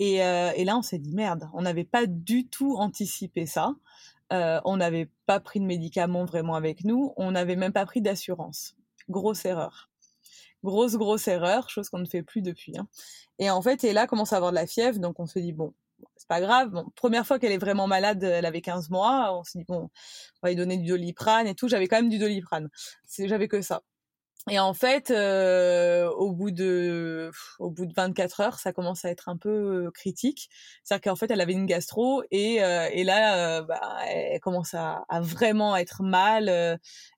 [0.00, 3.76] Et, et là, on s'est dit merde, on n'avait pas du tout anticipé ça.
[4.30, 8.74] on n'avait pas pris de médicaments vraiment avec nous, on n'avait même pas pris d'assurance.
[9.08, 9.88] Grosse erreur
[10.66, 12.76] grosse grosse erreur, chose qu'on ne fait plus depuis.
[12.76, 12.86] Hein.
[13.38, 15.72] Et en fait, Ella commence à avoir de la fièvre, donc on se dit bon,
[16.16, 16.84] c'est pas grave.
[16.94, 19.90] Première fois qu'elle est vraiment malade, elle avait 15 mois, on se dit bon,
[20.42, 21.68] on va lui donner du doliprane et tout.
[21.68, 22.68] J'avais quand même du doliprane,
[23.18, 23.82] j'avais que ça.
[24.48, 29.10] Et en fait, euh, au bout de au bout de 24 heures, ça commence à
[29.10, 29.48] être un peu
[29.86, 30.48] euh, critique.
[30.84, 35.04] C'est-à-dire qu'en fait, elle avait une gastro et euh, et là, bah, elle commence à,
[35.20, 36.48] vraiment être mal.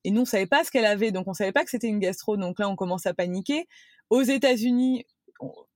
[0.05, 1.99] et nous, on savait pas ce qu'elle avait, donc on savait pas que c'était une
[1.99, 2.39] gastro.
[2.39, 3.69] Donc là, on commence à paniquer.
[4.09, 5.05] Aux États-Unis,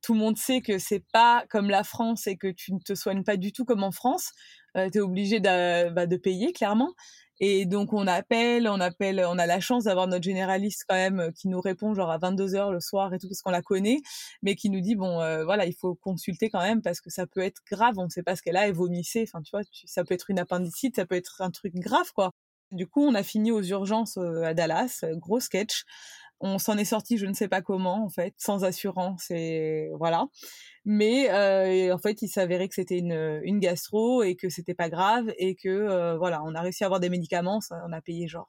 [0.02, 2.94] tout le monde sait que c'est pas comme la France et que tu ne te
[2.94, 4.32] soignes pas du tout comme en France.
[4.76, 6.94] Euh, tu es obligé de, bah, de payer clairement.
[7.40, 11.21] Et donc on appelle, on appelle, on a la chance d'avoir notre généraliste quand même
[11.21, 13.62] euh, qui nous répond genre à 22 heures le soir et tout parce qu'on la
[13.62, 14.01] connaît,
[14.42, 17.27] mais qui nous dit bon euh, voilà il faut consulter quand même parce que ça
[17.27, 19.62] peut être grave, on ne sait pas ce qu'elle a, elle vomissait, enfin tu vois,
[19.87, 22.33] ça peut être une appendicite, ça peut être un truc grave quoi.
[22.71, 25.85] Du coup on a fini aux urgences euh, à Dallas, gros sketch.
[26.45, 30.27] On s'en est sorti, je ne sais pas comment en fait, sans assurance et voilà.
[30.85, 34.88] Mais euh, en fait, il s'avérait que c'était une, une gastro et que c'était pas
[34.88, 37.61] grave et que euh, voilà, on a réussi à avoir des médicaments.
[37.87, 38.49] on a payé genre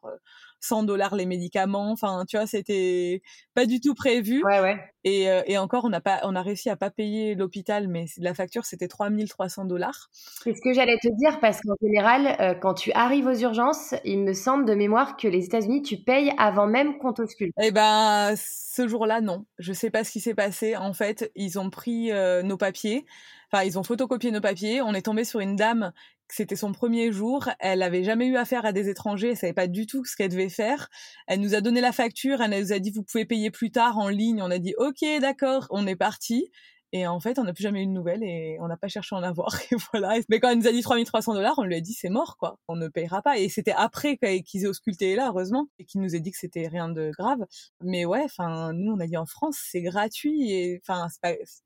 [0.59, 1.91] 100 euh, dollars les médicaments.
[1.91, 3.21] Enfin, tu vois, c'était
[3.53, 4.43] pas du tout prévu.
[4.43, 4.79] Ouais, ouais.
[5.03, 8.33] Et, et encore, on a pas, on a réussi à pas payer l'hôpital, mais la
[8.33, 10.09] facture c'était 3300 dollars.
[10.13, 14.21] C'est ce que j'allais te dire parce qu'en général, quand tu arrives aux urgences, il
[14.21, 17.51] me semble de mémoire que les États-Unis, tu payes avant même qu'on t'auscule.
[17.61, 19.45] Eh ben, ce jour-là, non.
[19.59, 20.77] Je sais pas ce qui s'est passé.
[20.77, 22.11] En fait, ils ont pris
[22.43, 23.05] nos papiers.
[23.51, 24.81] Enfin, ils ont photocopié nos papiers.
[24.81, 25.91] On est tombé sur une dame.
[26.27, 27.49] C'était son premier jour.
[27.59, 29.29] Elle avait jamais eu affaire à des étrangers.
[29.29, 30.89] Elle savait pas du tout ce qu'elle devait faire.
[31.27, 32.41] Elle nous a donné la facture.
[32.41, 34.41] Elle nous a dit vous pouvez payer plus tard en ligne.
[34.41, 35.67] On a dit ok, d'accord.
[35.69, 36.49] On est parti.
[36.95, 39.15] Et en fait, on n'a plus jamais eu de nouvelles et on n'a pas cherché
[39.15, 39.47] à en avoir.
[39.71, 40.13] Et voilà.
[40.29, 42.59] Mais quand elle nous a dit 3300 dollars, on lui a dit c'est mort, quoi.
[42.67, 43.39] On ne payera pas.
[43.39, 46.67] Et c'était après qu'ils aient ausculté là, heureusement, et qu'il nous ait dit que c'était
[46.67, 47.39] rien de grave.
[47.81, 51.07] Mais ouais, enfin, nous, on a dit en France, c'est gratuit et enfin,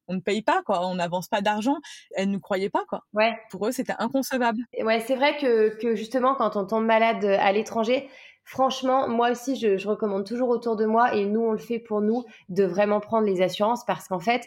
[0.07, 0.87] on ne paye pas, quoi.
[0.87, 1.75] On n'avance pas d'argent.
[2.15, 3.03] Elle nous croyait pas, quoi.
[3.11, 3.37] Ouais.
[3.51, 4.61] Pour eux, c'était inconcevable.
[4.81, 8.07] Ouais, c'est vrai que, que justement, quand on tombe malade à l'étranger,
[8.49, 11.79] Franchement, moi aussi, je, je, recommande toujours autour de moi, et nous, on le fait
[11.79, 14.45] pour nous, de vraiment prendre les assurances parce qu'en fait,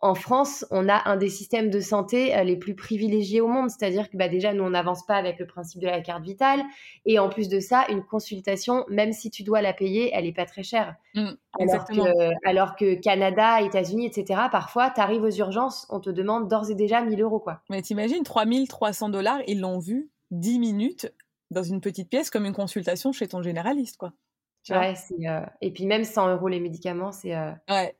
[0.00, 3.70] en France, on a un des systèmes de santé euh, les plus privilégiés au monde.
[3.70, 6.62] C'est-à-dire que bah, déjà, nous, on n'avance pas avec le principe de la carte vitale.
[7.06, 10.32] Et en plus de ça, une consultation, même si tu dois la payer, elle n'est
[10.32, 10.96] pas très chère.
[11.14, 16.10] Mmh, alors, que, alors, que, Canada, États-Unis, etc., parfois, tu arrives aux urgences, on te
[16.10, 17.40] demande d'ores et déjà 1000 euros.
[17.40, 17.62] Quoi.
[17.70, 21.12] Mais t'imagines, 3300 dollars, ils l'ont vu 10 minutes
[21.50, 23.96] dans une petite pièce comme une consultation chez ton généraliste.
[23.96, 24.12] quoi.
[24.68, 24.94] Ouais,
[25.26, 27.34] euh, et puis même 100 euros les médicaments, c'est...
[27.34, 27.96] Euh, ouais.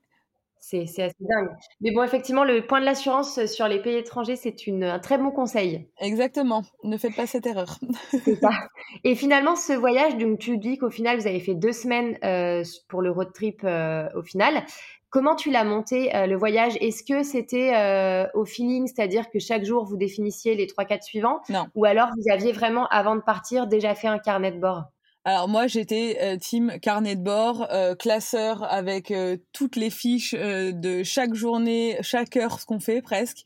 [0.58, 1.50] C'est assez dingue.
[1.80, 5.30] Mais bon, effectivement, le point de l'assurance sur les pays étrangers, c'est un très bon
[5.30, 5.88] conseil.
[6.00, 6.62] Exactement.
[6.82, 7.78] Ne faites pas cette erreur.
[8.24, 8.50] c'est ça.
[9.04, 12.64] Et finalement, ce voyage, donc tu dis qu'au final, vous avez fait deux semaines euh,
[12.88, 14.64] pour le road trip euh, au final.
[15.10, 16.76] Comment tu l'as monté, euh, le voyage?
[16.80, 21.40] Est-ce que c'était au feeling, c'est-à-dire que chaque jour, vous définissiez les trois 4 suivants?
[21.48, 21.66] Non.
[21.74, 24.84] Ou alors, vous aviez vraiment, avant de partir, déjà fait un carnet de bord?
[25.26, 30.36] Alors moi j'étais euh, team carnet de bord, euh, classeur avec euh, toutes les fiches
[30.36, 33.44] de chaque journée, chaque heure, ce qu'on fait presque.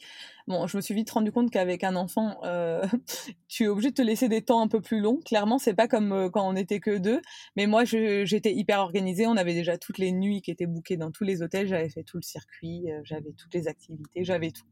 [0.50, 2.84] Bon, je me suis vite rendu compte qu'avec un enfant, euh,
[3.48, 5.20] tu es obligé de te laisser des temps un peu plus longs.
[5.24, 7.22] Clairement, c'est pas comme euh, quand on n'était que deux.
[7.54, 9.28] Mais moi, j'étais hyper organisée.
[9.28, 11.68] On avait déjà toutes les nuits qui étaient bookées dans tous les hôtels.
[11.68, 14.66] J'avais fait tout le circuit, euh, j'avais toutes les activités, j'avais tout.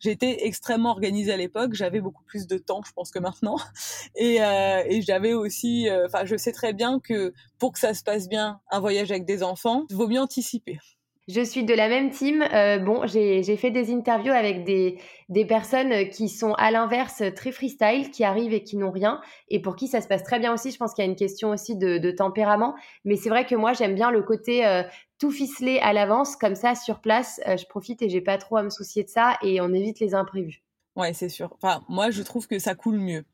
[0.00, 1.72] J'étais extrêmement organisée à l'époque.
[1.72, 3.56] J'avais beaucoup plus de temps, je pense que maintenant.
[4.16, 8.28] Et, et j'avais aussi, enfin, je sais très bien que pour que ça se passe
[8.28, 10.78] bien, un voyage avec des enfants, il vaut mieux anticiper.
[11.28, 12.42] Je suis de la même team.
[12.42, 14.98] Euh, bon, j'ai fait des interviews avec des,
[15.46, 19.76] personnes qui sont à l'inverse très freestyle, qui arrivent et qui n'ont rien, et pour
[19.76, 20.72] qui ça se passe très bien aussi.
[20.72, 22.74] Je pense qu'il y a une question aussi de, de tempérament.
[23.04, 24.82] Mais c'est vrai que moi, j'aime bien le côté euh,
[25.20, 27.40] tout ficelé à l'avance, comme ça, sur place.
[27.46, 30.00] Euh, je profite et j'ai pas trop à me soucier de ça, et on évite
[30.00, 30.64] les imprévus.
[30.96, 31.54] Ouais, c'est sûr.
[31.54, 33.24] Enfin, moi, je trouve que ça coule mieux.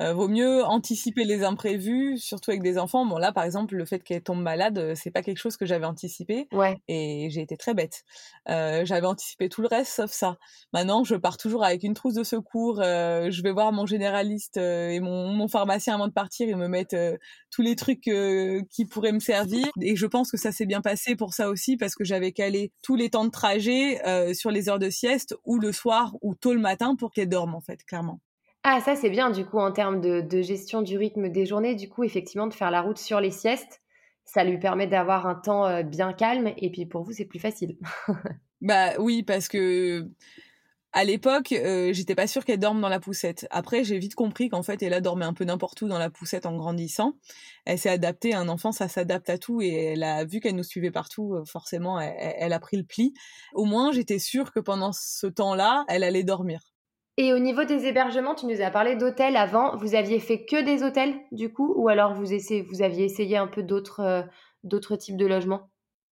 [0.00, 3.06] Euh, vaut mieux anticiper les imprévus, surtout avec des enfants.
[3.06, 5.64] Bon là, par exemple, le fait qu'elle tombe malade, euh, c'est pas quelque chose que
[5.64, 6.48] j'avais anticipé.
[6.52, 6.76] Ouais.
[6.88, 8.04] Et j'ai été très bête.
[8.48, 10.36] Euh, j'avais anticipé tout le reste sauf ça.
[10.72, 12.80] Maintenant, je pars toujours avec une trousse de secours.
[12.82, 16.48] Euh, je vais voir mon généraliste euh, et mon, mon, pharmacien avant de partir.
[16.48, 16.96] Ils me mettent
[17.50, 18.10] tous les trucs
[18.70, 19.66] qui pourraient me servir.
[19.80, 22.72] Et je pense que ça s'est bien passé pour ça aussi parce que j'avais calé
[22.82, 26.52] tous les temps de trajet sur les heures de sieste ou le soir ou tôt
[26.52, 28.20] le matin pour qu'elle dorme en fait, clairement.
[28.68, 31.88] Ah, ça c'est bien du coup en termes de, gestion du rythme des journées, du
[31.88, 33.80] coup effectivement de faire la route sur les siestes,
[34.24, 37.38] ça lui permet d'avoir un temps euh, bien calme et puis pour vous c'est plus
[37.38, 37.78] facile.
[38.60, 40.10] bah oui parce que
[40.92, 43.46] à l'époque euh, j'étais pas sûre qu'elle dorme dans la poussette.
[43.52, 46.10] Après j'ai vite compris qu'en fait elle a dormi un peu n'importe où dans la
[46.10, 47.12] poussette en grandissant.
[47.66, 50.64] Elle s'est adaptée, un enfant ça s'adapte à tout et elle a vu qu'elle nous
[50.64, 53.14] suivait partout, euh, forcément elle, elle a pris le pli.
[53.54, 56.75] Au moins j'étais sûre que pendant ce temps-là elle allait dormir.
[57.18, 59.76] Et au niveau des hébergements, tu nous as parlé d'hôtels avant.
[59.76, 62.32] Vous aviez fait que des hôtels, du coup, ou alors vous,
[62.82, 64.22] aviez essayé un peu d'autres euh,
[64.64, 65.70] d'autres types de logements?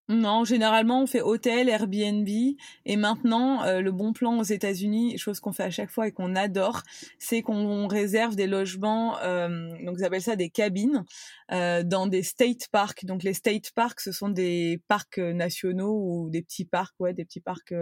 [0.08, 5.40] Non, généralement on fait hôtel, Airbnb et maintenant euh, le bon plan aux États-Unis, chose
[5.40, 6.82] qu'on fait à chaque fois et qu'on adore,
[7.18, 11.04] c'est qu'on réserve des logements, euh, donc ils appellent ça des cabines,
[11.52, 13.06] euh, dans des state parks.
[13.06, 17.24] Donc les state parks, ce sont des parcs nationaux ou des petits parcs, ouais, des
[17.24, 17.72] petits parcs,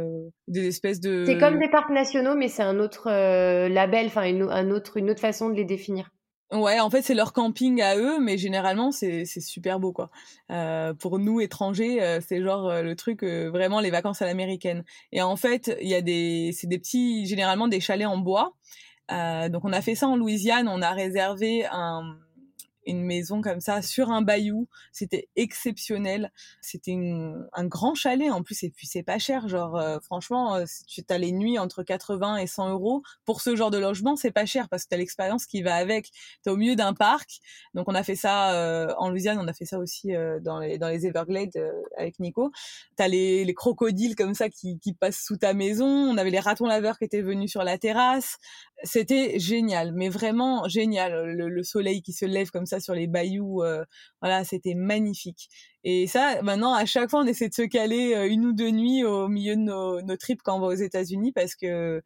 [0.47, 1.25] des espèces de.
[1.27, 3.11] C'est comme des parcs nationaux, mais c'est un autre
[3.69, 6.11] label, enfin une, un autre, une autre façon de les définir.
[6.53, 10.11] Ouais, en fait, c'est leur camping à eux, mais généralement, c'est super beau, quoi.
[10.51, 14.85] Euh, pour nous, étrangers, euh, c'est genre euh, le truc, vraiment les vacances à l'américaine.
[15.13, 18.55] Et en fait, il y a des, c'est des petits, généralement des chalets en bois.
[19.11, 22.19] donc, on a fait ça en Louisiane, on a réservé un,
[22.87, 24.69] une maison comme ça sur un bayou.
[24.93, 26.33] C'était exceptionnel.
[26.61, 26.99] C'était
[27.53, 29.49] un grand chalet en plus et puis c'est pas cher.
[29.49, 33.57] Genre euh, franchement, euh, tu as les nuits entre 80 et 100 euros pour ce
[33.57, 36.11] genre de logement, c'est pas cher parce que t'as l'expérience qui va avec.
[36.43, 37.41] T'es au milieu d'un parc.
[37.75, 40.79] Donc on a fait ça euh, en Louisiane, on a fait ça aussi dans les
[40.79, 42.51] dans les Everglades avec Nico.
[42.97, 45.87] T'as les, les crocodiles comme ça qui, qui passent sous ta maison.
[45.87, 48.39] On avait les ratons laveurs qui étaient venus sur la terrasse.
[48.85, 51.33] C'était génial, mais vraiment génial.
[51.33, 53.63] Le, le soleil qui se lève comme ça sur les bayous.
[53.63, 53.85] Euh,
[54.21, 55.49] voilà, c'était magnifique.
[55.85, 58.71] Et ça, maintenant, à chaque fois, on essaie de se caler euh, une ou deux
[58.71, 62.03] nuits au milieu de nos, nos trips quand on va aux États-Unis parce que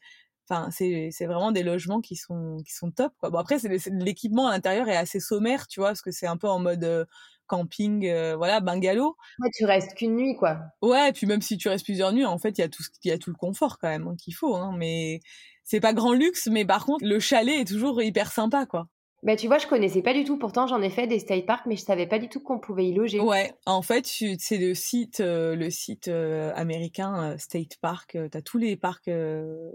[0.49, 3.69] enfin c'est c'est vraiment des logements qui sont qui sont top quoi bon après c'est
[3.91, 6.85] l'équipement à l'intérieur est assez sommaire tu vois parce que c'est un peu en mode
[6.85, 7.05] euh,
[7.49, 9.17] camping, voilà, bungalow.
[9.39, 10.59] Ouais, tu restes qu'une nuit, quoi.
[10.83, 13.09] Ouais, puis même si tu restes plusieurs nuits, en fait, il y a tout, il
[13.09, 14.57] y a tout le confort quand même hein, qu'il faut.
[14.57, 15.21] Hein, mais
[15.67, 18.87] c'est pas grand luxe, mais par contre, le chalet est toujours hyper sympa, quoi.
[19.25, 20.39] Bah, tu vois, je connaissais pas du tout.
[20.39, 22.87] Pourtant, j'en ai fait des state parks, mais je savais pas du tout qu'on pouvait
[22.87, 23.19] y loger.
[23.19, 28.13] Ouais, en fait, c'est le site, euh, le site euh, américain euh, State Park.
[28.13, 29.11] tu as tous les parcs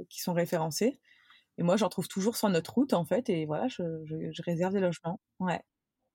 [0.07, 0.99] qui sont référencés.
[1.57, 3.29] Et moi, j'en trouve toujours sur notre route, en fait.
[3.29, 5.19] Et voilà, je, je réserve des logements.
[5.41, 5.59] Ouais.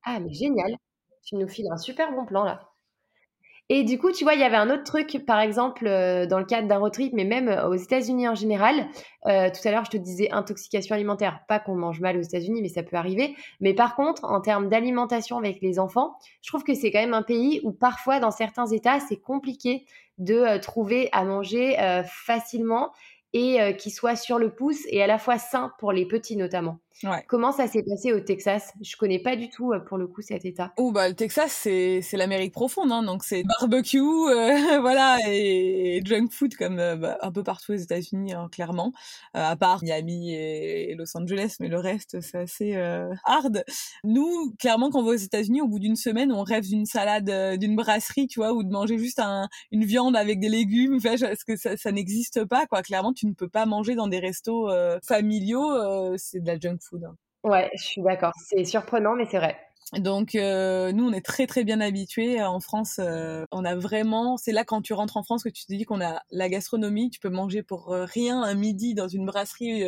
[0.04, 0.74] Ah, mais génial.
[1.22, 2.70] Tu nous files un super bon plan là.
[3.68, 6.38] Et du coup, tu vois, il y avait un autre truc, par exemple, euh, dans
[6.38, 8.86] le cadre d'un road trip, mais même euh, aux États-Unis en général.
[9.26, 11.40] Euh, tout à l'heure, je te disais intoxication alimentaire.
[11.48, 13.34] Pas qu'on mange mal aux États-Unis, mais ça peut arriver.
[13.60, 17.14] Mais par contre, en termes d'alimentation avec les enfants, je trouve que c'est quand même
[17.14, 19.84] un pays où parfois, dans certains États, c'est compliqué
[20.18, 21.76] de trouver à manger
[22.06, 22.90] facilement
[23.34, 26.78] et qui soit sur le pouce et à la fois sain pour les petits notamment.
[27.28, 28.72] Comment ça s'est passé au Texas?
[28.80, 30.72] Je connais pas du tout pour le coup cet état.
[30.76, 36.00] Oh bah le Texas c'est c'est l'Amérique profonde hein, donc c'est barbecue euh, voilà et,
[36.04, 38.92] junk food comme euh, bah, un peu partout aux États-Unis hein, clairement
[39.36, 42.74] euh, à part Miami et, Los Angeles mais le reste c'est assez
[43.24, 43.64] hard.
[44.04, 47.58] Nous clairement quand on va aux États-Unis au bout d'une semaine on rêve d'une salade
[47.58, 51.44] d'une brasserie tu vois ou de manger juste un, une viande avec des légumes parce
[51.44, 54.70] que ça, ça n'existe pas quoi clairement tu ne peux pas manger dans des restos
[55.06, 57.16] familiaux c'est de la junk food Hein.
[57.44, 58.32] Ouais, je suis d'accord.
[58.36, 59.56] C'est surprenant, mais c'est vrai.
[59.92, 62.98] Donc euh, nous on est très très bien habitués en France.
[62.98, 65.84] Euh, on a vraiment, c'est là quand tu rentres en France que tu te dis
[65.84, 67.08] qu'on a la gastronomie.
[67.10, 69.84] Tu peux manger pour euh, rien un midi dans une brasserie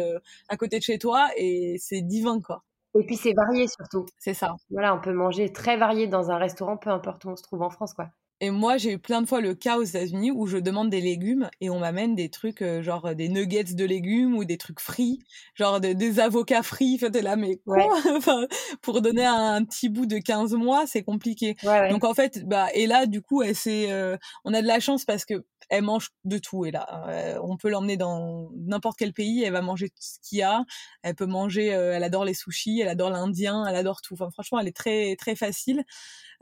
[0.49, 2.63] à côté de chez toi et c'est divin quoi.
[2.99, 4.07] Et puis c'est varié surtout.
[4.19, 4.55] C'est ça.
[4.71, 7.63] Voilà, on peut manger très varié dans un restaurant, peu importe où on se trouve
[7.63, 8.11] en France quoi.
[8.41, 11.01] Et moi, j'ai eu plein de fois le cas aux États-Unis où je demande des
[11.01, 14.59] légumes et on m'amène des trucs euh, genre euh, des nuggets de légumes ou des
[14.59, 15.19] trucs frits,
[15.55, 16.95] genre des avocats frits.
[16.97, 17.79] Enfin, t'es là, mais quoi?
[18.17, 18.47] Enfin,
[18.81, 21.57] Pour donner un, petit bout de 15 mois, c'est compliqué.
[21.91, 25.05] Donc en fait, bah et là, du coup, elle euh, on a de la chance
[25.05, 26.65] parce que elle mange de tout.
[26.65, 30.39] Et là, on peut l'emmener dans n'importe quel pays, elle va manger tout ce qu'il
[30.39, 30.65] y a.
[31.03, 34.15] Elle peut manger, elle adore les sushis, elle adore l'indien, elle adore tout.
[34.15, 35.85] Enfin, franchement, elle est très très facile.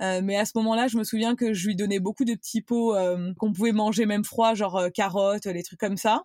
[0.02, 2.62] Euh, mais à ce moment-là, je me souviens que je lui donnais beaucoup de petits
[2.62, 6.24] pots euh, qu'on pouvait manger même froid, genre euh, carottes, les trucs comme ça.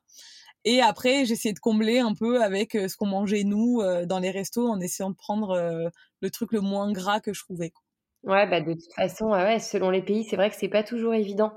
[0.63, 4.69] Et après, j'essayais de combler un peu avec ce qu'on mangeait nous dans les restos
[4.69, 7.73] en essayant de prendre le truc le moins gras que je trouvais.
[8.23, 11.51] Ouais, bah de toute façon, selon les pays, c'est vrai que c'est pas toujours évident.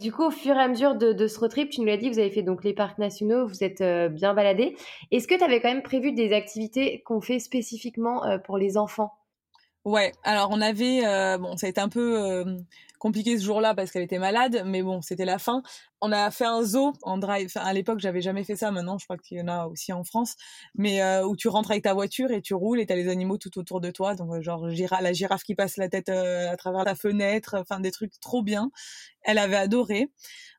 [0.00, 2.10] Du coup, au fur et à mesure de, ce road trip, tu nous l'as dit,
[2.10, 4.74] vous avez fait donc les parcs nationaux, vous êtes bien baladés.
[5.12, 9.12] Est-ce que tu avais quand même prévu des activités qu'on fait spécifiquement pour les enfants?
[9.84, 12.56] Ouais, alors on avait, euh, bon, ça a été un peu euh,
[12.98, 15.62] compliqué ce jour-là parce qu'elle était malade, mais bon, c'était la fin.
[16.00, 17.48] On a fait un zoo en drive.
[17.54, 18.70] Enfin, à l'époque, j'avais jamais fait ça.
[18.70, 20.36] Maintenant, je crois qu'il y en a aussi en France,
[20.74, 23.36] mais euh, où tu rentres avec ta voiture et tu roules et t'as les animaux
[23.36, 24.14] tout autour de toi.
[24.14, 27.56] Donc, genre la girafe qui passe la tête à travers la fenêtre.
[27.60, 28.70] Enfin, des trucs trop bien.
[29.22, 30.10] Elle avait adoré.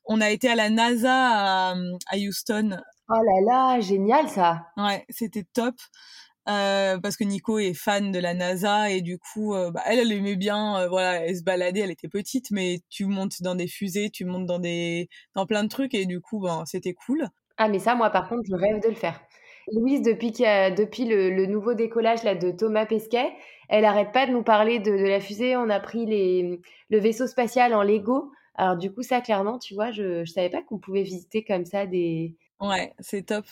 [0.05, 1.75] On a été à la NASA à,
[2.11, 2.77] à Houston.
[3.09, 3.41] Oh là
[3.75, 4.67] là, génial ça.
[4.77, 5.75] Ouais, c'était top.
[6.47, 9.99] Euh, parce que Nico est fan de la NASA et du coup, euh, bah, elle,
[9.99, 13.55] elle aimait bien, euh, voilà, elle se baladait, elle était petite, mais tu montes dans
[13.55, 16.93] des fusées, tu montes dans des, dans plein de trucs et du coup, ben, c'était
[16.93, 17.27] cool.
[17.57, 19.19] Ah mais ça, moi, par contre, je rêve de le faire.
[19.73, 23.33] Louise, depuis, depuis le, nouveau décollage là de Thomas Pesquet,
[23.67, 25.55] elle arrête pas de nous parler de, de, la fusée.
[25.57, 28.31] On a pris les, le vaisseau spatial en Lego.
[28.53, 31.65] Alors du coup, ça, clairement, tu vois, je, je savais pas qu'on pouvait visiter comme
[31.65, 32.35] ça des.
[32.61, 33.45] Ouais, c'est top.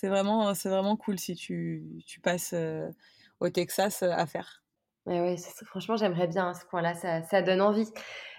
[0.00, 2.88] C'est vraiment, c'est vraiment cool si tu, tu passes euh,
[3.38, 4.62] au Texas euh, à faire.
[5.04, 5.36] Ouais, ouais,
[5.66, 7.86] franchement, j'aimerais bien à ce point-là, ça, ça, donne envie.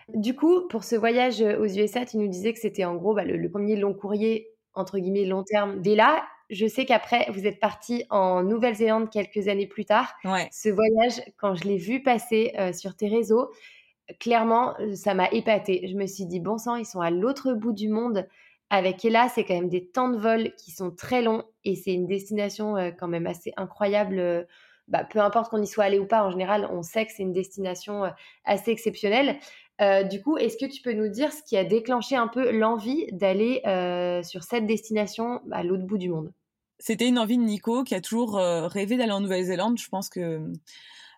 [0.07, 3.25] Du coup, pour ce voyage aux USA, tu nous disais que c'était en gros bah,
[3.25, 5.83] le, premier long courrier, entre guillemets, long terme.
[5.83, 10.15] Dès là, je sais qu'après, vous êtes parti en Nouvelle-Zélande quelques années plus tard.
[10.23, 10.49] Ouais.
[10.51, 13.51] Ce voyage, quand je l'ai vu passer euh, sur tes réseaux,
[14.19, 15.87] clairement, ça m'a épaté.
[15.87, 18.27] Je me suis dit, bon sang, ils sont à l'autre bout du monde.
[18.73, 21.91] Avec Ella, c'est quand même des temps de vol qui sont très longs et c'est
[21.91, 24.17] une destination euh, quand même assez incroyable.
[24.17, 24.43] Euh,
[24.87, 27.23] bah, peu importe qu'on y soit allé ou pas, en général, on sait que c'est
[27.23, 28.09] une destination euh,
[28.45, 29.39] assez exceptionnelle.
[30.09, 33.07] du coup, est-ce que tu peux nous dire ce qui a déclenché un peu l'envie
[33.11, 33.61] d'aller
[34.23, 36.31] sur cette destination à l'autre bout du monde?
[36.77, 39.79] C'était une envie de Nico qui a toujours rêvé d'aller en Nouvelle-Zélande.
[39.79, 40.39] Je pense que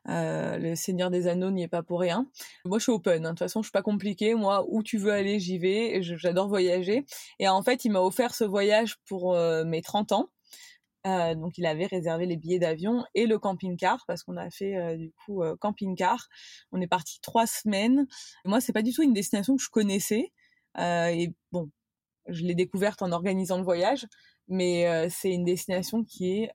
[0.09, 2.27] euh, le Seigneur des Anneaux n'y est pas pour rien.
[2.65, 3.25] Moi, je suis open.
[3.25, 3.29] Hein.
[3.29, 4.35] De toute façon, je suis pas compliquée.
[4.35, 6.01] Moi, où tu veux aller, j'y vais.
[6.01, 7.05] J'adore voyager.
[7.39, 10.29] Et en fait, il m'a offert ce voyage pour euh, mes 30 ans.
[11.05, 14.97] Euh, donc, il avait réservé les billets d'avion et le camping-car parce qu'on a fait
[14.97, 16.29] du coup camping-car.
[16.71, 18.07] On est parti trois semaines.
[18.45, 20.31] moi, c'est pas du tout une destination que je connaissais.
[20.77, 21.69] et bon,
[22.27, 24.07] je l'ai découverte en organisant le voyage,
[24.47, 26.51] mais c'est une destination qui est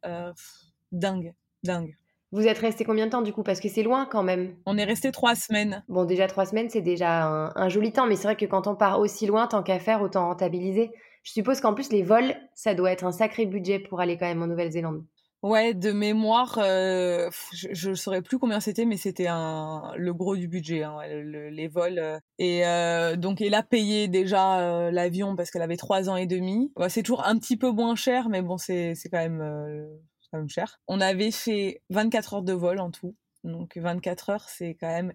[0.92, 1.98] dingue, dingue.
[2.30, 3.42] Vous êtes resté combien de temps du coup?
[3.42, 4.54] Parce que c'est loin quand même.
[4.66, 5.82] On est resté trois semaines.
[5.88, 8.74] Bon, déjà trois semaines, c'est déjà un, joli temps, mais c'est vrai que quand on
[8.74, 10.90] part aussi loin, tant qu'à faire, autant rentabiliser.
[11.22, 14.26] Je suppose qu'en plus, les vols, ça doit être un sacré budget pour aller quand
[14.26, 15.04] même en Nouvelle-Zélande.
[15.42, 20.34] Ouais, de mémoire, euh, je ne saurais plus combien c'était, mais c'était un le gros
[20.34, 22.00] du budget, hein, les vols.
[22.00, 22.18] Euh.
[22.38, 26.72] et euh, donc, elle a payé déjà l'avion parce qu'elle avait trois ans et demi.
[26.88, 29.88] c'est toujours un petit peu moins cher, mais bon, c'est c'est quand même
[30.30, 30.80] quand même cher.
[30.88, 33.16] On avait fait 24 heures de vol en tout.
[33.44, 35.12] Donc 24 heures, c'est quand même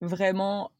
[0.00, 0.72] vraiment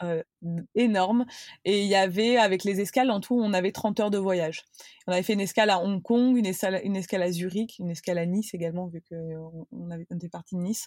[0.74, 1.24] énorme.
[1.64, 4.64] Et il y avait, avec les escales, en tout, on avait 30 heures de voyage.
[5.06, 7.90] On avait fait une escale à Hong Kong, une escale, une escale à Zurich, une
[7.90, 10.86] escale à Nice également, vu qu'on on avait, on était parti de Nice.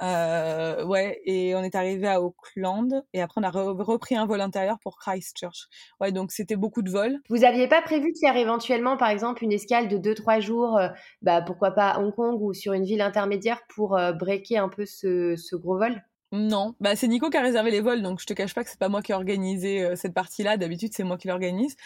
[0.00, 4.78] Ouais, et on est arrivé à Auckland, et après on a repris un vol intérieur
[4.82, 5.68] pour Christchurch.
[6.00, 7.18] Ouais, donc c'était beaucoup de vols.
[7.28, 10.80] Vous aviez pas prévu de faire éventuellement, par exemple, une escale de 2-3 jours,
[11.22, 14.86] bah, pourquoi pas à Hong Kong ou sur une ville intermédiaire pour breaker un peu
[14.86, 16.02] ce, ce gros vol?
[16.32, 18.70] Non, bah c'est Nico qui a réservé les vols, donc je te cache pas que
[18.70, 20.56] c'est pas moi qui ai organisé euh, cette partie-là.
[20.56, 21.76] D'habitude, c'est moi qui l'organise.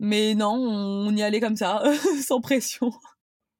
[0.00, 1.82] Mais non, on, y allait comme ça,
[2.26, 2.90] sans pression.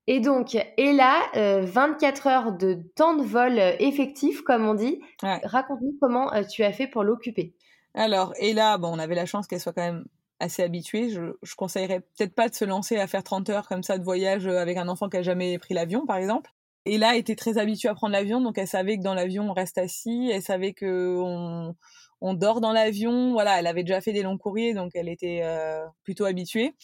[0.06, 5.00] Et donc, et là, 24 heures de temps de vol euh, effectif, comme on dit.
[5.22, 7.54] Raconte-nous comment euh, tu as fait pour l'occuper.
[7.94, 10.06] Alors, et là, bon, on avait la chance qu'elle soit quand même
[10.40, 11.10] assez habituée.
[11.10, 14.02] Je, je conseillerais peut-être pas de se lancer à faire 30 heures comme ça de
[14.02, 16.50] voyage avec un enfant qui a jamais pris l'avion, par exemple.
[16.84, 19.48] Et là, elle était très habituée à prendre l'avion, donc elle savait que dans l'avion,
[19.50, 21.76] on reste assis, elle savait que on,
[22.22, 23.32] on dort dans l'avion.
[23.32, 26.74] Voilà, elle avait déjà fait des longs courriers, donc elle était euh, plutôt habituée.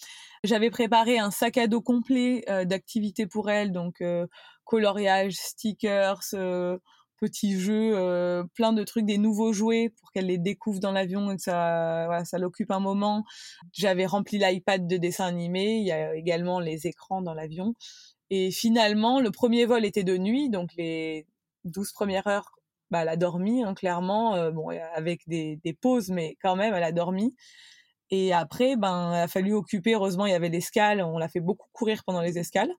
[0.44, 4.26] J'avais préparé un sac à dos complet euh, d'activités pour elle, donc euh,
[4.64, 6.20] coloriage, stickers,
[7.20, 11.36] petits jeux, plein de trucs, des nouveaux jouets pour qu'elle les découvre dans l'avion et
[11.36, 13.24] que ça, voilà, ça l'occupe un moment.
[13.72, 15.78] J'avais rempli l'iPad de dessins animés.
[15.78, 17.74] Il y a également les écrans dans l'avion.
[18.31, 21.26] Et finalement, le premier vol était de nuit, donc les
[21.64, 22.51] 12 premières heures,
[22.91, 26.74] bah, elle a dormi, hein, clairement, euh, bon, avec des, des, pauses, mais quand même,
[26.74, 27.35] elle a dormi.
[28.11, 29.95] Et après, ben, il a fallu occuper.
[29.95, 31.03] Heureusement, il y avait l'escale.
[31.03, 32.70] On l'a fait beaucoup courir pendant les escales.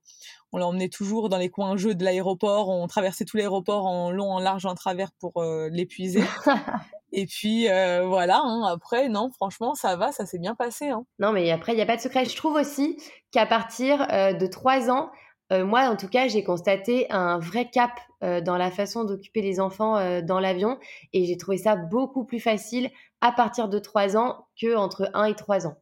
[0.52, 2.70] On l'emmenait toujours dans les coins jeux de l'aéroport.
[2.70, 6.24] On traversait tout l'aéroport en long, en large, en travers pour euh, l'épuiser.
[7.12, 10.90] Et puis euh, voilà, hein, après, non, franchement, ça va, ça s'est bien passé.
[10.90, 11.06] Hein.
[11.18, 12.26] Non, mais après, il n'y a pas de secret.
[12.26, 12.98] Je trouve aussi
[13.32, 15.10] qu'à partir de trois ans,
[15.52, 17.92] euh, moi, en tout cas, j'ai constaté un vrai cap
[18.24, 20.78] euh, dans la façon d'occuper les enfants euh, dans l'avion
[21.14, 22.92] et j'ai trouvé ça beaucoup plus facile
[23.22, 25.76] à partir de 3 ans que entre 1 et 3 ans.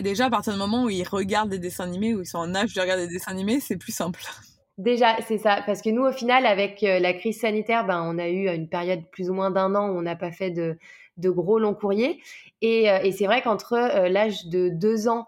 [0.00, 2.54] Déjà, à partir du moment où ils regardent des dessins animés, où ils sont en
[2.54, 4.20] âge de regarder des dessins animés, c'est plus simple.
[4.78, 5.62] Déjà, c'est ça.
[5.66, 9.02] Parce que nous, au final, avec la crise sanitaire, ben, on a eu une période
[9.10, 10.78] plus ou moins d'un an où on n'a pas fait de,
[11.16, 12.22] de, gros longs courriers.
[12.62, 13.74] Et, et c'est vrai qu'entre
[14.08, 15.26] l'âge de 2 ans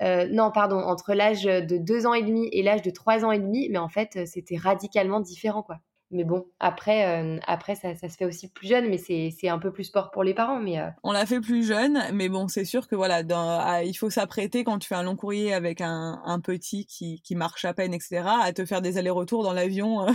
[0.00, 3.30] euh, non, pardon, entre l'âge de 2 ans et demi et l'âge de 3 ans
[3.32, 5.78] et demi, mais en fait, euh, c'était radicalement différent, quoi.
[6.12, 9.58] Mais bon, après, euh, après ça, ça, se fait aussi plus jeune, mais c'est un
[9.58, 10.60] peu plus sport pour les parents.
[10.60, 14.10] Mais On l'a fait plus jeune, mais bon, c'est sûr que voilà, dans, il faut
[14.10, 17.74] s'apprêter quand tu fais un long courrier avec un, un, petit qui, qui marche à
[17.74, 20.06] peine, etc., à te faire des allers-retours dans l'avion,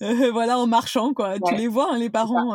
[0.32, 1.38] voilà, en marchant, quoi.
[1.38, 2.54] Tu les vois, hein, les parents,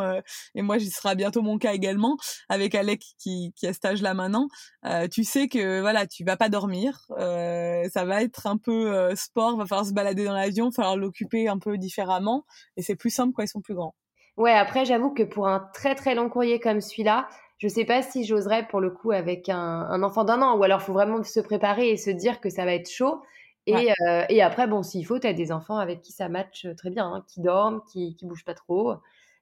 [0.54, 2.16] et moi, j'y sera bientôt mon cas également,
[2.48, 4.48] avec Alec qui, qui a cet âge-là maintenant.
[4.84, 8.94] Euh, tu sais que voilà, tu vas pas dormir, euh, ça va être un peu
[8.94, 12.44] euh, sport, va falloir se balader dans l'avion, falloir l'occuper un peu différemment,
[12.76, 13.94] et c'est plus simple quand ils sont plus grands.
[14.36, 18.02] Ouais, après j'avoue que pour un très très long courrier comme celui-là, je sais pas
[18.02, 21.40] si j'oserais pour le coup avec un, enfant d'un an, ou alors faut vraiment se
[21.40, 23.22] préparer et se dire que ça va être chaud.
[23.68, 23.88] Et,
[24.28, 27.06] et après, bon, s'il faut, tu as des enfants avec qui ça match très bien,
[27.06, 28.92] hein, qui dorment, qui, qui bougent pas trop.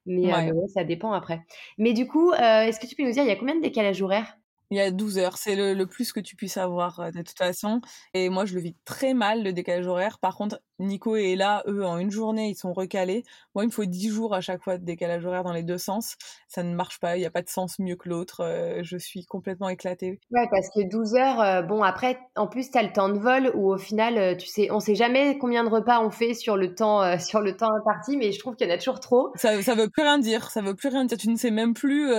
[0.07, 0.33] Mais,
[0.69, 1.43] ça dépend après.
[1.77, 4.01] Mais du coup, est-ce que tu peux nous dire, il y a combien de décalage
[4.01, 4.37] horaire
[4.71, 7.81] il y a 12 heures, c'est le, plus que tu puisses avoir de toute façon.
[8.15, 10.19] Et moi, je le vis très mal, le décalage horaire.
[10.19, 13.25] Par contre, Nico et là, eux, en une journée, ils sont recalés.
[13.55, 15.79] Moi, il me faut 10 jours à chaque fois de décalage horaire dans les deux
[15.79, 16.17] sens.
[16.49, 18.81] Ça ne marche pas, il n'y a pas de sens mieux que l'autre.
[18.83, 20.19] je suis complètement éclatée.
[20.31, 23.53] Ouais, parce que 12 heures, bon, après, en plus, tu as le temps de vol
[23.55, 26.75] où au final, tu sais, on sait jamais combien de repas on fait sur le
[26.75, 29.33] temps, sur le temps imparti, mais je trouve qu'il y en a toujours trop.
[29.37, 31.19] Ça, ça veut plus rien dire, ça veut plus rien dire.
[31.19, 32.11] Tu ne sais même plus,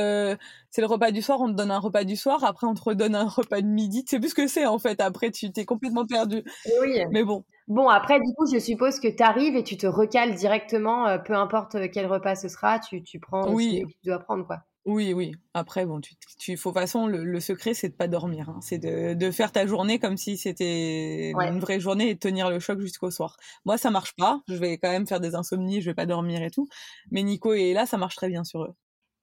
[0.76, 2.84] c'est le repas du soir, on te donne un repas du soir, après on te
[2.84, 4.03] redonne un repas de midi.
[4.03, 4.99] Tu sais plus ce que c'est en fait.
[4.99, 6.43] Après, tu t'es complètement perdu.
[6.82, 6.99] Oui.
[7.11, 7.45] Mais bon.
[7.69, 11.17] Bon, après, du coup, je suppose que tu arrives et tu te recales directement, euh,
[11.17, 13.84] peu importe quel repas ce sera, tu, tu prends oui.
[13.84, 14.57] ce que tu dois prendre, quoi.
[14.84, 15.32] Oui, oui.
[15.53, 18.49] Après, bon, tu, tu faut façon, le, secret, c'est de pas dormir.
[18.49, 18.59] Hein.
[18.61, 22.49] C'est de, de, faire ta journée comme si c'était une vraie journée et de tenir
[22.49, 23.38] le choc jusqu'au soir.
[23.63, 24.41] Moi, ça marche pas.
[24.49, 26.67] Je vais quand même faire des insomnies, je vais pas dormir et tout.
[27.11, 28.76] Mais Nico et là, ça marche très bien sur eux.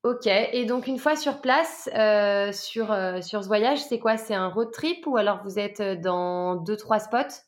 [0.04, 4.16] Ok, et donc une fois sur place, euh, sur, euh, sur ce voyage, c'est quoi?
[4.16, 7.44] C'est un road trip ou alors vous êtes euh, dans deux, trois spots?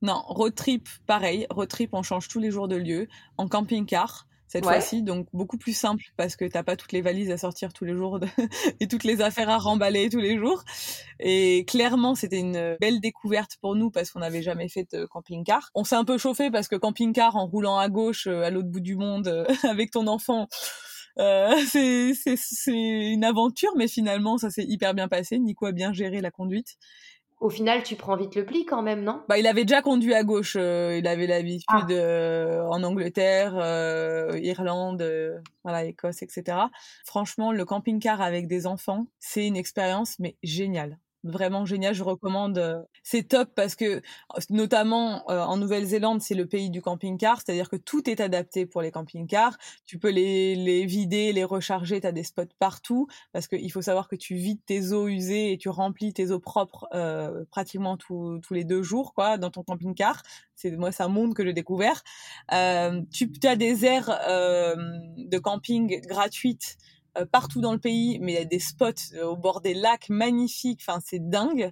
[0.00, 1.44] Non, road trip, pareil.
[1.50, 3.08] Road trip, on change tous les jours de lieu.
[3.36, 7.30] En camping-car, cette fois-ci, donc beaucoup plus simple parce que t'as pas toutes les valises
[7.32, 8.20] à sortir tous les jours
[8.80, 10.62] et toutes les affaires à remballer tous les jours.
[11.18, 15.70] Et clairement, c'était une belle découverte pour nous parce qu'on n'avait jamais fait de camping-car.
[15.74, 18.80] On s'est un peu chauffé parce que camping-car en roulant à gauche à l'autre bout
[18.80, 20.48] du monde avec ton enfant,
[21.18, 22.36] euh, c'est
[22.66, 25.38] une aventure, mais finalement, ça s'est hyper bien passé.
[25.38, 26.76] Nico a bien géré la conduite
[27.40, 29.20] au final, tu prends vite le pli quand même, non?
[29.28, 30.56] Bah, il avait déjà conduit à gauche.
[30.56, 31.86] Euh, il avait l'habitude ah.
[31.90, 33.54] euh, en Angleterre,
[34.40, 35.04] Irlande,
[35.64, 36.58] voilà, Écosse, etc.
[37.04, 41.94] Franchement, le camping-car avec des enfants, c'est une expérience mais géniale vraiment génial.
[41.94, 42.58] Je recommande.
[42.58, 44.02] Euh, c'est top parce que,
[44.50, 48.82] notamment euh, en Nouvelle-Zélande, c'est le pays du camping-car, c'est-à-dire que tout est adapté pour
[48.82, 49.56] les camping-cars.
[49.86, 52.00] Tu peux les, les vider, les recharger.
[52.00, 55.52] Tu as des spots partout parce qu'il faut savoir que tu vides tes eaux usées
[55.52, 59.62] et tu remplis tes eaux propres euh, pratiquement tous les deux jours, quoi, dans ton
[59.62, 60.22] camping-car.
[60.54, 62.02] C'est moi, c'est un monde que j'ai découvert.
[62.48, 66.76] tu as des aires de camping gratuites
[67.18, 69.74] euh, partout dans le pays, mais il y a des spots euh, au bord des
[69.74, 70.80] lacs magnifiques.
[70.86, 71.70] Enfin, c'est dingue.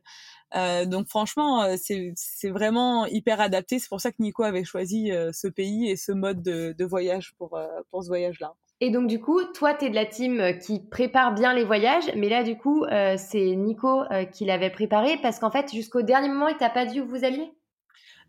[0.54, 3.78] Euh, donc franchement, c'est vraiment hyper adapté.
[3.78, 7.34] C'est pour ça que Nico avait choisi ce pays et ce mode de, de voyage
[7.38, 7.56] pour
[7.90, 8.54] pour ce voyage-là.
[8.80, 12.10] Et donc du coup, toi, tu es de la team qui prépare bien les voyages,
[12.16, 12.84] mais là, du coup,
[13.16, 17.00] c'est Nico qui l'avait préparé parce qu'en fait, jusqu'au dernier moment, il t'a pas dit
[17.00, 17.52] où vous alliez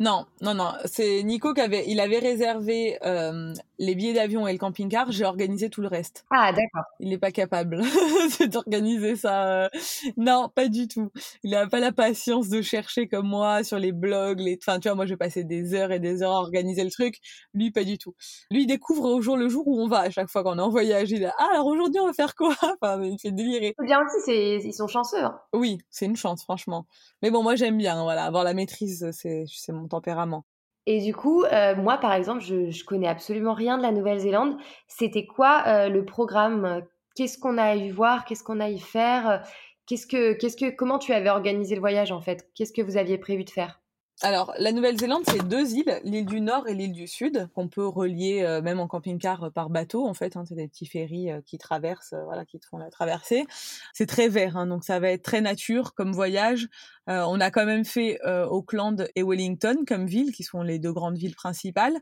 [0.01, 0.73] non, non, non.
[0.85, 5.11] C'est Nico qui avait, il avait réservé euh, les billets d'avion et le camping-car.
[5.11, 6.23] J'ai organisé tout le reste.
[6.29, 6.85] Ah, d'accord.
[6.99, 7.81] Il n'est pas capable
[8.47, 9.63] d'organiser ça.
[9.63, 9.69] Euh.
[10.17, 11.11] Non, pas du tout.
[11.43, 14.39] Il n'a pas la patience de chercher comme moi sur les blogs.
[14.39, 14.57] Les...
[14.61, 17.17] Enfin, tu vois, moi, j'ai passé des heures et des heures à organiser le truc.
[17.55, 18.13] Lui, pas du tout.
[18.51, 20.01] Lui, il découvre au jour le jour où on va.
[20.01, 22.35] À chaque fois qu'on est en voyage, il a ah alors aujourd'hui on va faire
[22.35, 22.55] quoi?
[22.81, 23.73] Enfin, il fait délirer.
[23.79, 25.23] C'est bien aussi, c'est ils sont chanceux.
[25.23, 25.39] Hein.
[25.53, 26.85] Oui, c'est une chance, franchement.
[27.23, 28.03] Mais bon, moi j'aime bien.
[28.03, 30.45] Voilà, avoir la maîtrise, c'est c'est mon tempérament.
[30.87, 34.57] Et du coup, euh, moi, par exemple, je, je connais absolument rien de la Nouvelle-Zélande.
[34.87, 36.81] C'était quoi euh, le programme?
[37.15, 38.25] Qu'est-ce qu'on a eu voir?
[38.25, 39.43] Qu'est-ce qu'on a y faire?
[39.85, 42.49] Qu'est-ce que, qu'est-ce que, comment tu avais organisé le voyage en fait?
[42.55, 43.79] Qu'est-ce que vous aviez prévu de faire?
[44.23, 47.87] Alors, la Nouvelle-Zélande, c'est deux îles, l'île du Nord et l'île du Sud, qu'on peut
[47.87, 50.37] relier euh, même en camping-car par bateau, en fait.
[50.37, 53.45] Hein, c'est des petits ferries qui traversent, voilà, qui te font la traversée.
[53.93, 56.67] C'est très vert, hein, donc ça va être très nature comme voyage.
[57.07, 61.17] On a quand même fait Auckland et Wellington comme villes, qui sont les deux grandes
[61.17, 61.97] villes principales.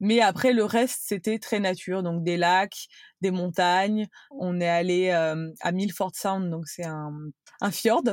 [0.00, 2.86] Mais après, le reste, c'était très nature, donc des lacs,
[3.20, 4.06] des montagnes.
[4.30, 7.12] On est allé à Milford Sound, donc c'est un,
[7.60, 8.04] un fjord.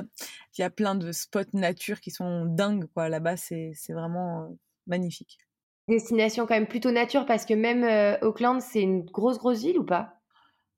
[0.58, 3.08] Il y a plein de spots nature qui sont dingues, quoi.
[3.08, 5.38] Là-bas, c'est vraiment magnifique.
[5.88, 9.86] Destination quand même plutôt nature, parce que même Auckland, c'est une grosse, grosse ville ou
[9.86, 10.18] pas?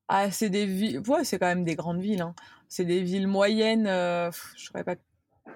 [0.07, 1.01] Ah, c'est des villes...
[1.07, 2.21] Ouais, c'est quand même des grandes villes.
[2.21, 2.35] Hein.
[2.67, 3.85] C'est des villes moyennes.
[3.85, 4.95] je ne saurais pas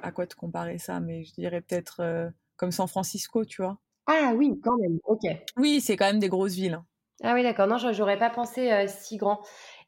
[0.01, 3.77] à quoi te comparer ça, mais je dirais peut-être comme San Francisco, tu vois.
[4.07, 5.21] Ah oui, quand même, ok.
[5.57, 6.75] Oui, c'est quand même des grosses villes.
[6.75, 6.85] Hein.
[7.23, 7.67] Ah oui, d'accord.
[7.67, 9.41] Non, j'aurais pas pensé euh, si grand.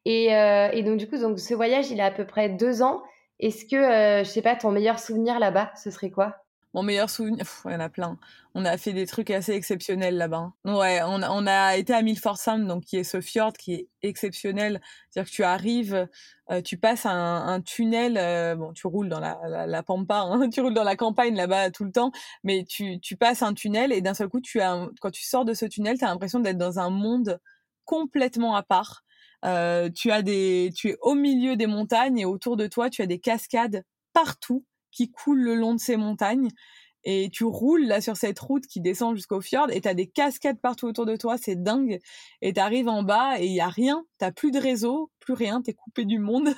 [0.05, 2.82] Et, euh, et, donc, du coup, donc, ce voyage, il a à peu près deux
[2.82, 3.01] ans.
[3.39, 6.36] Est-ce que, euh, je sais pas, ton meilleur souvenir là-bas, ce serait quoi?
[6.74, 8.20] Mon meilleur souvenir, il y en a plein.
[8.53, 10.53] On a fait des trucs assez exceptionnels là-bas.
[10.65, 13.74] Ouais, on a, on a été à Milford Sound, donc qui est ce fjord qui
[13.74, 14.80] est exceptionnel.
[15.09, 16.07] C'est-à-dire que tu arrives,
[16.51, 17.11] euh, tu passes un,
[17.47, 20.84] un tunnel, euh, bon, tu roules dans la, la, la pampa, hein, tu roules dans
[20.84, 22.11] la campagne là-bas tout le temps,
[22.43, 25.45] mais tu, tu passes un tunnel et d'un seul coup, tu as, quand tu sors
[25.45, 27.39] de ce tunnel, tu as l'impression d'être dans un monde
[27.86, 29.03] complètement à part.
[29.45, 33.01] Euh, tu as des, tu es au milieu des montagnes et autour de toi, tu
[33.01, 36.50] as des cascades partout qui coule le long de ces montagnes.
[37.06, 40.60] Et tu roules là sur cette route qui descend jusqu'au fjord et t'as des cascades
[40.60, 42.00] partout autour de toi, c'est dingue.
[42.42, 45.62] Et t'arrives en bas et il y a rien, t'as plus de réseau, plus rien,
[45.62, 46.50] t'es coupé du monde.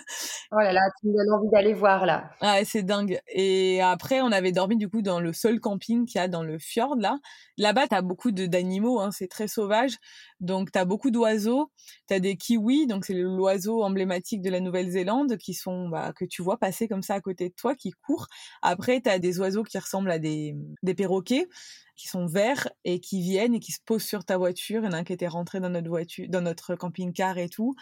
[0.52, 2.32] Oh là là, tu me donnes envie d'aller voir là.
[2.42, 3.20] Ouais, c'est dingue.
[3.28, 6.44] Et après, on avait dormi du coup dans le seul camping qu'il y a dans
[6.44, 7.20] le fjord là.
[7.58, 9.98] Là-bas, t'as beaucoup d'animaux, hein, c'est très sauvage.
[10.42, 11.72] Donc t'as beaucoup d'oiseaux.
[12.08, 16.42] T'as des kiwis, donc c'est l'oiseau emblématique de la Nouvelle-Zélande qui sont bah, que tu
[16.42, 18.28] vois passer comme ça à côté de toi, qui courent.
[18.62, 21.48] Après, t'as des oiseaux qui ressemblent à des, des perroquets
[21.96, 24.82] qui sont verts et qui viennent et qui se posent sur ta voiture.
[24.82, 27.48] Il y en a un qui était rentré dans notre voiture, dans notre camping-car et
[27.48, 27.76] tout.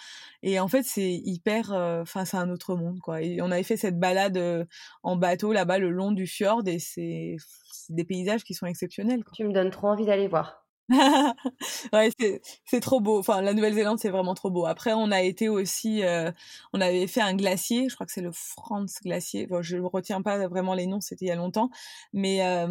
[0.43, 3.21] Et en fait, c'est hyper, euh, enfin, c'est un autre monde, quoi.
[3.21, 4.65] Et on avait fait cette balade euh,
[5.03, 7.37] en bateau là-bas le long du fjord et c'est
[7.87, 9.23] des paysages qui sont exceptionnels.
[9.33, 10.58] Tu me donnes trop envie d'aller voir.
[11.93, 12.09] ouais,
[12.65, 13.19] c'est trop beau.
[13.19, 14.65] Enfin, la Nouvelle-Zélande, c'est vraiment trop beau.
[14.65, 16.31] Après, on a été aussi, euh,
[16.73, 17.89] on avait fait un glacier.
[17.89, 19.45] Je crois que c'est le France Glacier.
[19.45, 21.69] Bon, je ne retiens pas vraiment les noms, c'était il y a longtemps,
[22.11, 22.67] mais euh,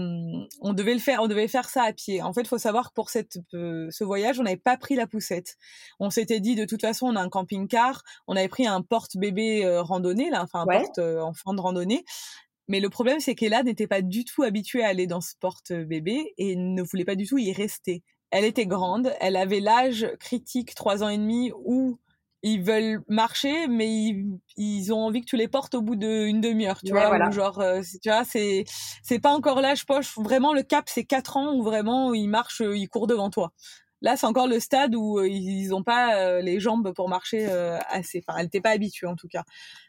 [0.60, 1.22] on devait le faire.
[1.22, 2.20] On devait faire ça à pied.
[2.20, 4.96] En fait, il faut savoir que pour cette, euh, ce voyage, on n'avait pas pris
[4.96, 5.56] la poussette.
[6.00, 8.02] On s'était dit, de toute façon, on a un camping-car.
[8.26, 12.04] On avait pris un porte-bébé randonnée, là, enfin un porte-enfant de randonnée.
[12.68, 16.34] Mais le problème, c'est qu'Ella n'était pas du tout habituée à aller dans ce porte-bébé
[16.36, 18.02] et ne voulait pas du tout y rester.
[18.30, 21.98] Elle était grande, elle avait l'âge critique, trois ans et demi, où
[22.42, 24.14] ils veulent marcher, mais
[24.56, 27.30] ils, ont envie que tu les portes au bout d'une demi-heure, tu vois.
[27.30, 28.64] genre, euh, tu vois, c'est
[29.02, 30.16] c'est pas encore l'âge poche.
[30.18, 33.52] Vraiment, le cap, c'est quatre ans où vraiment ils marchent, ils courent devant toi.
[34.00, 37.48] Là, c'est encore le stade où euh, ils n'ont pas euh, les jambes pour marcher
[37.48, 38.22] euh, assez.
[38.26, 39.44] Enfin, elle n'était pas habituée en tout cas.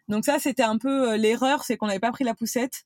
[0.07, 2.81] Donc ça, c'était un peu l'erreur, c'est qu'on n'avait pas pris la poussette.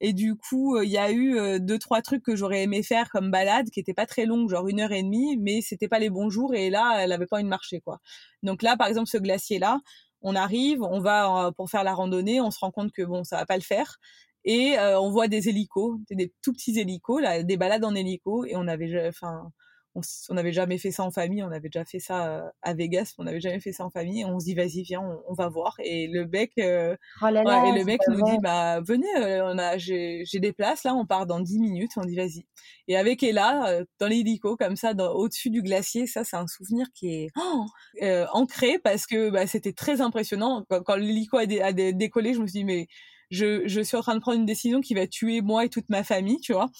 [0.00, 3.32] Et du coup, il y a eu deux trois trucs que j'aurais aimé faire comme
[3.32, 6.10] balade, qui étaient pas très longues, genre une heure et demie, mais c'était pas les
[6.10, 6.54] bons jours.
[6.54, 7.98] Et là, elle avait pas envie de marcher quoi.
[8.44, 9.80] Donc là, par exemple, ce glacier là,
[10.22, 13.38] on arrive, on va pour faire la randonnée, on se rend compte que bon, ça
[13.38, 13.98] va pas le faire
[14.44, 18.56] et on voit des hélicos, des tout petits hélicos, là, des balades en hélico, et
[18.56, 19.52] on avait, enfin,
[19.94, 23.14] on n'avait jamais fait ça en famille, on avait déjà fait ça euh, à Vegas,
[23.18, 24.20] on n'avait jamais fait ça en famille.
[24.20, 25.74] Et on se dit vas-y viens, on, va voir.
[25.82, 29.78] Et le mec, euh, oh et le mec nous dit bah venez, euh, on a
[29.78, 31.92] j'ai des places là, on part dans 10 minutes.
[31.96, 32.44] On dit vas-y.
[32.86, 37.14] Et avec Ella dans l'hélico comme ça, au-dessus du glacier, ça c'est un souvenir qui
[37.14, 37.66] est oh,
[38.32, 40.64] ancré parce que bah, c'était très impressionnant.
[40.68, 42.88] Quand, l'hélico a, a, décollé, je me suis dit mais
[43.30, 45.88] je, je suis en train de prendre une décision qui va tuer moi et toute
[45.88, 46.70] ma famille, tu vois.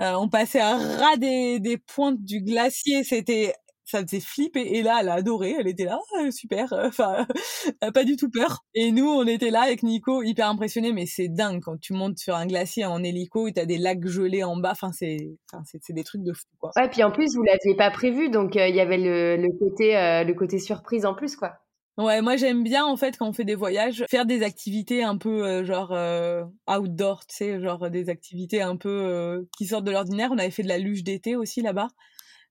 [0.00, 4.60] Euh, on passait à ras des, des pointes du glacier, c'était ça faisait flipper.
[4.60, 7.26] Et là elle a adoré elle était là ah, super enfin
[7.94, 8.64] pas du tout peur.
[8.74, 12.18] Et nous on était là avec Nico hyper impressionné mais c'est dingue quand tu montes
[12.18, 14.72] sur un glacier en hélico et t'as des lacs gelés en bas.
[14.72, 16.70] Enfin c'est c'est des trucs de fou quoi.
[16.76, 19.58] Ouais puis en plus vous l'aviez pas prévu donc euh, il y avait le, le
[19.58, 21.58] côté euh, le côté surprise en plus quoi
[21.96, 25.16] Ouais, moi j'aime bien en fait quand on fait des voyages, faire des activités un
[25.16, 29.84] peu euh, genre euh, outdoor, tu sais, genre des activités un peu euh, qui sortent
[29.84, 30.30] de l'ordinaire.
[30.32, 31.88] On avait fait de la luge d'été aussi là-bas.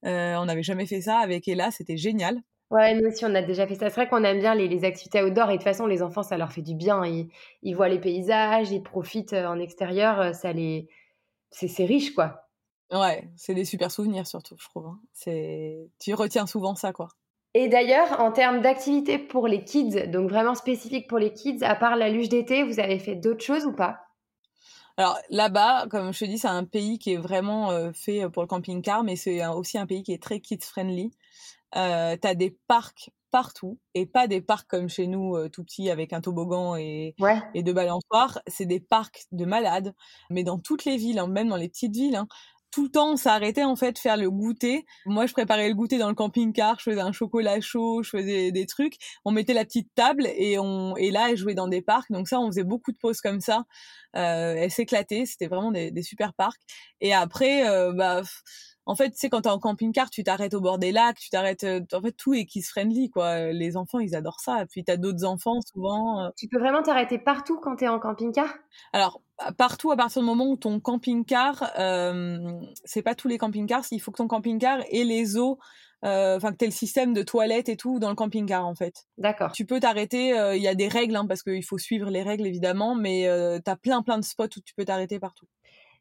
[0.03, 2.41] on n'avait jamais fait ça avec Ella, c'était génial.
[2.71, 3.89] Ouais, nous aussi on a déjà fait ça.
[3.89, 6.23] C'est vrai qu'on aime bien les, les, activités outdoor et de toute façon les enfants
[6.23, 7.05] ça leur fait du bien.
[7.05, 7.27] Ils,
[7.63, 10.87] ils voient les paysages, ils profitent en extérieur, ça les,
[11.51, 12.47] c'est riche quoi.
[12.91, 14.87] Ouais, c'est des super souvenirs surtout, je trouve.
[14.87, 14.99] Hein.
[15.11, 17.09] C'est, tu retiens souvent ça quoi.
[17.55, 21.73] Et d'ailleurs, en termes d'activités pour les kids, donc vraiment spécifiques pour les kids, à
[21.73, 24.01] part la luge d'été, vous avez fait d'autres choses ou pas?
[24.97, 28.43] Alors là-bas, comme je te dis, c'est un pays qui est vraiment euh, fait pour
[28.43, 31.11] le camping-car, mais c'est aussi un pays qui est très kids-friendly.
[31.75, 35.89] Euh, T'as des parcs partout et pas des parcs comme chez nous euh, tout petits
[35.91, 37.15] avec un toboggan et,
[37.53, 38.41] et deux balançoires.
[38.47, 39.95] C'est des parcs de malades,
[40.29, 42.15] mais dans toutes les villes, hein, même dans les petites villes.
[42.17, 42.27] Hein,
[42.73, 44.85] tout le temps, on s'arrêtait en fait faire le goûter.
[45.05, 48.51] Moi, je préparais le goûter dans le camping-car, je faisais un chocolat chaud, je faisais
[48.51, 48.95] des trucs.
[49.25, 52.11] On mettait la petite table et on et là, elle jouait dans des parcs.
[52.11, 53.65] Donc ça, on faisait beaucoup de pauses comme ça.
[54.15, 56.61] Euh, elle s'éclatait, c'était vraiment des, des, super parcs.
[56.99, 58.23] Et après, euh, bah
[58.85, 61.29] en fait, tu sais, quand t'es en camping-car, tu t'arrêtes au bord des lacs, tu
[61.29, 63.51] t'arrêtes, euh, en fait, tout est kids-friendly, quoi.
[63.51, 64.65] Les enfants, ils adorent ça.
[64.69, 66.25] Puis, t'as d'autres enfants, souvent.
[66.25, 66.29] Euh.
[66.37, 68.53] Tu peux vraiment t'arrêter partout quand t'es en camping-car?
[68.91, 69.21] Alors,
[69.57, 73.99] partout à partir du moment où ton camping-car, euh, c'est pas tous les camping-cars, il
[73.99, 75.59] faut que ton camping-car ait les eaux,
[76.03, 79.05] euh, enfin que t'aies le système de toilettes et tout dans le camping-car en fait.
[79.17, 79.53] D'accord.
[79.53, 82.45] Tu peux t'arrêter, il y a des règles hein, parce qu'il faut suivre les règles
[82.45, 85.45] évidemment, mais euh, t'as plein plein de spots où tu peux t'arrêter partout.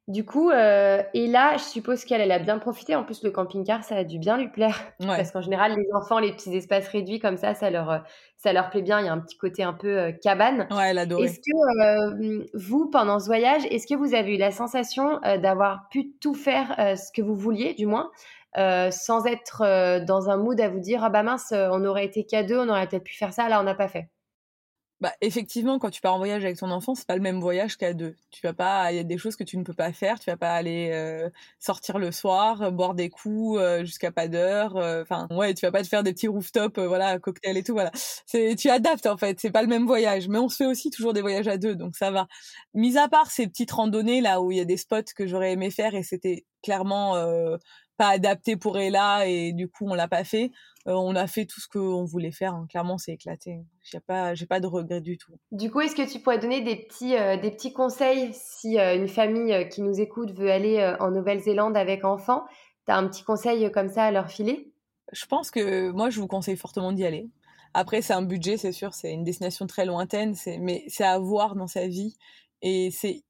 [0.09, 2.97] Du coup, euh, et là, je suppose qu'elle elle a bien profité.
[2.97, 4.77] En plus, le camping-car, ça a dû bien lui plaire.
[4.99, 7.99] Parce qu'en général, les enfants, les petits espaces réduits comme ça, ça leur, euh,
[8.37, 8.99] ça leur plaît bien.
[8.99, 10.67] Il y a un petit côté un peu euh, cabane.
[10.73, 11.23] Ouais, elle adore.
[11.23, 16.13] Est-ce que vous, pendant ce voyage, est-ce que vous avez eu la sensation d'avoir pu
[16.21, 18.11] tout faire ce que vous vouliez, du moins,
[18.57, 22.43] sans être dans un mood à vous dire ah bah mince, on aurait été qu'à
[22.43, 24.09] deux, on aurait peut-être pu faire ça, là on n'a pas fait.
[25.03, 27.77] Bah, effectivement, quand tu pars en voyage avec ton enfant, c'est pas le même voyage
[27.77, 28.15] qu'à deux.
[28.31, 30.21] Tu vas pas, il y a des choses que tu ne peux pas faire.
[30.21, 31.29] Tu vas pas aller euh,
[31.59, 34.77] sortir le soir, boire des coups euh, jusqu'à pas d'heure.
[34.77, 37.73] Euh, enfin, ouais, tu vas pas te faire des petits rooftops, voilà, cocktails et tout,
[37.73, 37.91] voilà.
[38.27, 39.41] C'est, tu adaptes en fait.
[39.41, 41.75] C'est pas le même voyage, mais on se fait aussi toujours des voyages à deux,
[41.75, 42.29] donc ça va.
[42.73, 45.51] Mis à part ces petites randonnées là où il y a des spots que j'aurais
[45.53, 47.17] aimé faire et c'était clairement
[47.97, 50.51] pas adapté pour Ella et du coup on l'a pas fait.
[50.89, 52.55] Euh, on a fait tout ce qu'on voulait faire.
[52.55, 52.67] Hein.
[52.69, 53.61] Clairement, c'est éclaté.
[53.83, 55.33] J'ai pas, j'ai pas de regrets du tout.
[55.53, 58.97] Du coup, est-ce que tu pourrais donner des petits, euh, des petits conseils si euh,
[58.97, 62.43] une famille qui nous écoute veut aller en Nouvelle-Zélande avec enfants?
[62.87, 64.73] Tu as un petit conseil comme ça à leur filer?
[65.13, 67.29] Je pense que moi, je vous conseille fortement d'y aller.
[67.75, 71.55] Après, c'est un budget, c'est sûr, c'est une destination très lointaine, mais c'est à voir
[71.55, 72.17] dans sa vie.
[72.61, 73.23] Et c'est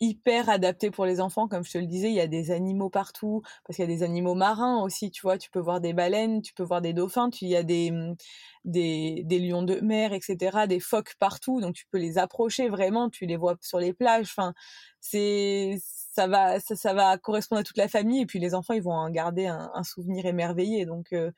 [0.00, 1.48] hyper adapté pour les enfants.
[1.48, 3.94] Comme je te le disais, il y a des animaux partout, parce qu'il y a
[3.94, 5.38] des animaux marins aussi, tu vois.
[5.38, 8.16] Tu peux voir des baleines, tu peux voir des dauphins, tu, y a des, mmh,
[8.64, 13.10] des, des lions de mer, etc., des phoques partout, donc tu peux les approcher vraiment,
[13.10, 14.26] tu les vois sur les plages.
[14.36, 14.54] Enfin,
[15.00, 15.78] c'est
[16.12, 18.92] ça va ça, va correspondre à toute la famille et puis les enfants ils vont
[18.92, 21.30] en garder un, un souvenir émerveillé donc euh,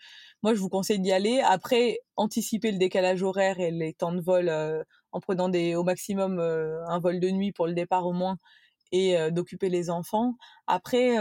[0.42, 4.20] moi je vous conseille d'y aller après anticiper le décalage horaire et les temps de
[4.22, 4.82] vol euh,
[5.12, 8.38] en prenant des, au maximum un vol de nuit pour le départ au moins
[8.92, 10.36] et d'occuper les enfants.
[10.66, 11.18] Après,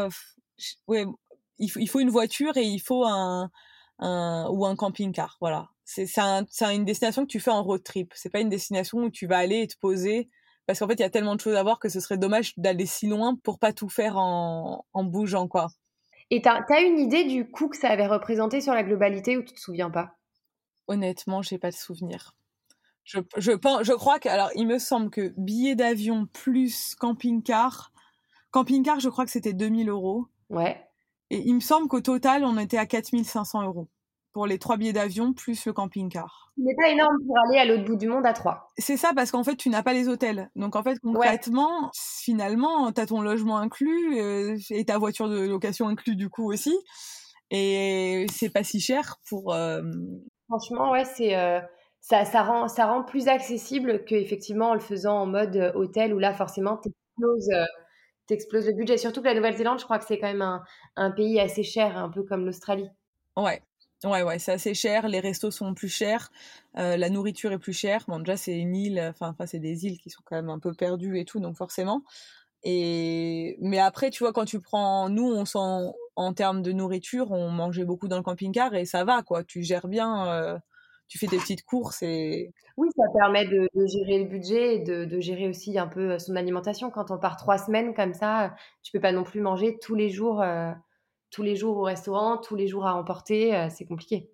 [0.87, 1.05] ouais,
[1.59, 3.51] il, il, faut une voiture et il faut un,
[3.99, 5.37] un ou un camping-car.
[5.39, 5.69] Voilà.
[5.83, 8.13] C'est un, une destination que tu fais en road trip.
[8.15, 10.29] C'est pas une destination où tu vas aller et te poser
[10.65, 12.53] parce qu'en fait il y a tellement de choses à voir que ce serait dommage
[12.57, 15.69] d'aller si loin pour pas tout faire en, en bougeant quoi.
[16.29, 19.41] Et t'as as une idée du coût que ça avait représenté sur la globalité ou
[19.41, 20.11] tu te souviens pas?
[20.87, 22.35] Honnêtement, j'ai pas de souvenir.
[23.09, 27.91] Je, je, pense, je crois que, alors, il me semble que billet d'avion plus camping-car,
[28.51, 30.27] camping-car, je crois que c'était 2000 euros.
[30.51, 30.79] Ouais.
[31.31, 33.87] Et il me semble qu'au total, on était à 4500 euros
[34.31, 36.51] pour les trois billets d'avion plus le camping-car.
[36.55, 38.67] Ce n'est pas énorme pour aller à l'autre bout du monde à trois.
[38.77, 40.51] C'est ça, parce qu'en fait, tu n'as pas les hôtels.
[40.55, 45.47] Donc, en fait, concrètement, finalement, tu as ton logement inclus euh, et ta voiture de
[45.47, 46.77] location inclus du coup aussi.
[47.49, 49.51] Et c'est pas si cher pour.
[49.51, 49.81] Euh,
[50.47, 51.35] Franchement, ouais, c'est.
[51.35, 51.59] Euh,
[52.01, 56.19] ça, ça, rend, ça rend plus accessible qu'effectivement en le faisant en mode hôtel où
[56.19, 56.89] là, forcément, tu
[58.33, 58.97] exploses, le budget.
[58.97, 60.63] Surtout que la Nouvelle-Zélande, je crois que c'est quand même un,
[60.95, 62.89] un pays assez cher, un peu comme l'Australie.
[63.35, 63.61] Ouais,
[64.05, 65.09] Ouais, ouais, c'est assez cher.
[65.09, 66.31] Les restos sont plus chers.
[66.77, 68.05] Euh, la nourriture est plus chère.
[68.07, 70.73] Bon, déjà, c'est une île, enfin, c'est des îles qui sont quand même un peu
[70.73, 72.03] perdues et tout, donc forcément.
[72.63, 77.31] Et mais après, tu vois, quand tu prends, nous, on sent en termes de nourriture,
[77.31, 79.43] on mangeait beaucoup dans le camping-car et ça va, quoi.
[79.43, 80.59] Tu gères bien, euh,
[81.09, 82.53] tu fais tes petites courses et.
[82.77, 86.37] Oui, ça permet de, gérer le budget et de, de, gérer aussi un peu son
[86.37, 86.89] alimentation.
[86.89, 90.09] Quand on part trois semaines comme ça, tu peux pas non plus manger tous les
[90.09, 90.41] jours.
[90.41, 90.71] Euh,
[91.31, 94.29] tous les jours au restaurant, tous les jours à emporter, euh, c'est compliqué.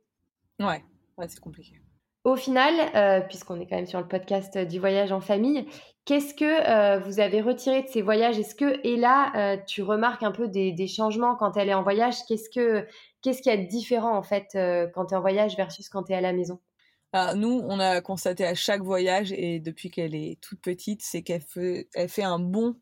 [0.59, 0.83] Ouais,
[1.17, 1.81] ouais, c'est compliqué.
[2.23, 5.67] Au final, euh, puisqu'on est quand même sur le podcast du voyage en famille,
[6.05, 8.39] qu'est-ce que euh, vous avez retiré de ces voyages?
[8.39, 12.15] Est-ce que, et là, tu remarques un peu des, changements quand elle est en voyage?
[12.27, 12.87] Qu'est-ce que
[13.25, 14.57] qu'est-ce qu'il y a de différent en fait
[14.93, 16.61] quand tu es en voyage versus quand tu es à la maison?
[17.17, 21.21] Ah, nous, on a constaté à chaque voyage, et depuis qu'elle est toute petite, c'est
[21.23, 21.87] qu'elle fait,
[22.23, 22.75] un bon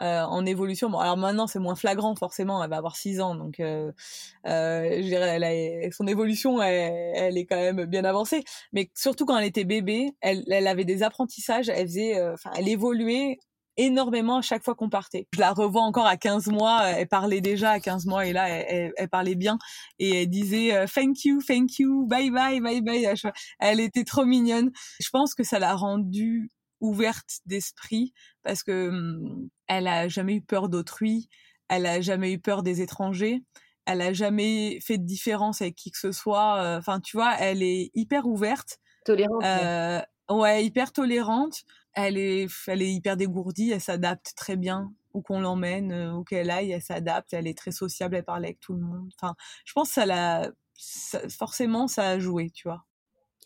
[0.00, 0.88] euh, en évolution.
[0.88, 3.90] Bon, alors maintenant c'est moins flagrant forcément, elle va avoir 6 ans, donc euh,
[4.46, 8.44] euh, je dirais, elle son évolution, elle, est quand même bien avancée.
[8.72, 12.52] Mais surtout quand elle était bébé, elle, elle avait des apprentissages, elle faisait, euh, enfin,
[12.56, 13.38] elle évoluait
[13.76, 15.26] énormément à chaque fois qu'on partait.
[15.34, 18.48] Je la revois encore à 15 mois, elle parlait déjà à 15 mois et là
[18.48, 19.58] elle, elle, parlait bien
[19.98, 23.06] et elle disait thank you, thank you, bye bye, bye bye.
[23.58, 24.70] Elle était trop mignonne.
[25.00, 26.50] Je pense que ça l'a rendue
[26.80, 28.12] ouverte d'esprit
[28.42, 31.28] parce que mmh, elle a jamais eu peur d'autrui,
[31.68, 33.42] elle a jamais eu peur des étrangers,
[33.86, 36.76] elle a jamais fait de différence avec qui que ce soit.
[36.78, 39.44] Enfin, tu vois, elle est hyper ouverte, tolérante.
[39.44, 40.00] Euh,
[40.30, 41.62] ouais, hyper tolérante.
[41.94, 46.24] Elle est, elle est hyper dégourdie, elle s'adapte très bien où qu'on l'emmène, euh, où
[46.24, 49.10] qu'elle aille, elle s'adapte, elle est très sociable, elle parle avec tout le monde.
[49.20, 49.34] Enfin,
[49.64, 50.50] je pense que ça l'a,
[51.28, 52.84] forcément, ça a joué, tu vois.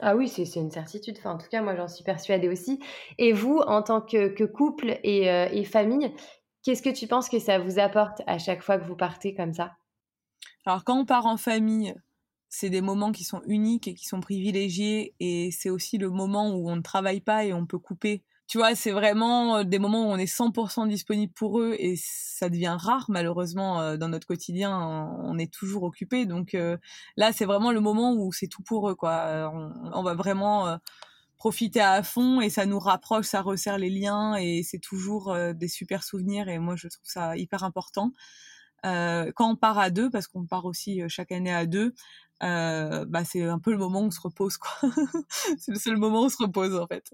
[0.01, 1.17] Ah oui, c'est une certitude.
[1.19, 2.81] Enfin, en tout cas, moi, j'en suis persuadée aussi.
[3.19, 6.13] Et vous, en tant que, couple euh, et, famille,
[6.63, 9.55] qu'est-ce que tu penses que ça vous apporte à chaque fois que vous partez comme
[9.55, 9.73] ça?
[10.67, 11.95] Alors, quand on part en famille,
[12.51, 15.15] c'est des moments qui sont uniques et qui sont privilégiés.
[15.19, 18.59] Et c'est aussi le moment où on ne travaille pas et on peut couper tu
[18.59, 22.77] vois, c'est vraiment des moments où on est 100% disponible pour eux et ça devient
[22.79, 24.79] rare malheureusement dans notre quotidien.
[25.25, 26.57] On est toujours occupé, donc
[27.17, 29.53] là c'est vraiment le moment où c'est tout pour eux quoi.
[29.95, 30.79] On, va vraiment
[31.39, 35.69] profiter à fond et ça nous rapproche, ça resserre les liens et c'est toujours des
[35.69, 38.13] super souvenirs et moi je trouve ça hyper important.
[38.85, 41.95] quand on part à deux, parce qu'on part aussi chaque année à deux,
[42.41, 44.71] bah c'est un peu le moment où on se repose quoi.
[45.59, 47.11] c'est le seul moment où on se repose en fait.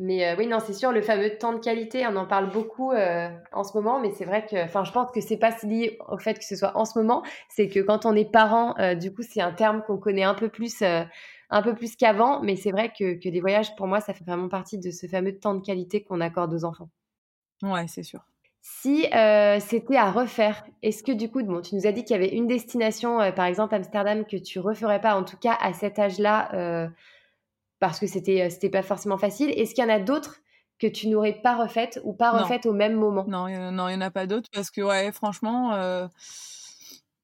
[0.00, 2.90] Mais euh, oui, non, c'est sûr, le fameux temps de qualité, on en parle beaucoup
[2.90, 5.98] euh, en ce moment, mais c'est vrai que, enfin, je pense que c'est pas lié
[6.08, 8.96] au fait que ce soit en ce moment, c'est que quand on est parent, euh,
[8.96, 12.56] du coup, c'est un terme qu'on connaît un peu plus, un peu plus qu'avant, mais
[12.56, 15.38] c'est vrai que, que les voyages, pour moi, ça fait vraiment partie de ce fameux
[15.38, 16.88] temps de qualité qu'on accorde aux enfants.
[17.62, 18.20] Ouais, c'est sûr.
[18.62, 19.02] Si
[19.60, 22.34] c'était à refaire, est-ce que du coup, bon, tu nous as dit qu'il y avait
[22.34, 26.90] une destination, par exemple Amsterdam, que tu referais pas, en tout cas à cet âge-là,
[27.88, 29.50] parce que c'était euh, c'était pas forcément facile.
[29.50, 30.40] Est-ce qu'il y en a d'autres
[30.78, 33.26] que tu n'aurais pas refaites ou pas refaites au même moment?
[33.26, 36.08] Non, il non, y en a pas d'autres parce que ouais, franchement, euh,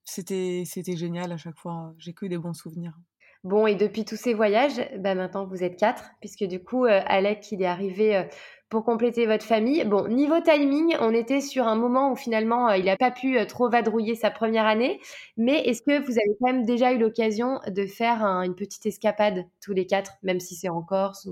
[0.04, 1.94] c'était c'était génial à chaque fois.
[1.98, 2.98] J'ai que des bons souvenirs.
[3.42, 7.00] Bon, et depuis tous ces voyages, bah maintenant vous êtes quatre, puisque du coup, euh,
[7.06, 8.28] Alec, il est arrivé
[8.70, 9.84] pour compléter votre famille.
[9.84, 13.36] Bon, niveau timing, on était sur un moment où finalement euh, il n'a pas pu
[13.36, 15.00] euh, trop vadrouiller sa première année.
[15.36, 19.44] Mais est-ce que vous avez quand même déjà eu l'occasion de faire une petite escapade
[19.60, 21.28] tous les quatre, même si c'est en Corse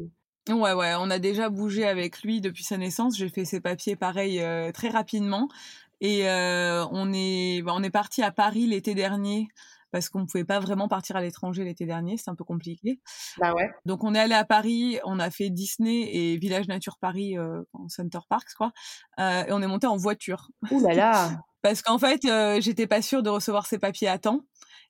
[0.49, 3.17] Ouais, ouais, on a déjà bougé avec lui depuis sa naissance.
[3.17, 5.49] J'ai fait ses papiers pareil euh, très rapidement.
[6.01, 9.49] Et on est, bah, on est parti à Paris l'été dernier
[9.91, 13.01] parce qu'on ne pouvait pas vraiment partir à l'étranger l'été dernier, c'est un peu compliqué.
[13.39, 13.71] Bah ouais.
[13.85, 17.89] Donc on est allé à Paris, on a fait Disney et Village Nature Paris en
[17.89, 18.73] Center Park, quoi,
[19.19, 20.49] et on est monté en voiture.
[20.71, 21.31] Ouh là là
[21.63, 22.23] Parce qu'en fait,
[22.61, 24.43] j'étais pas sûre de recevoir ces papiers à temps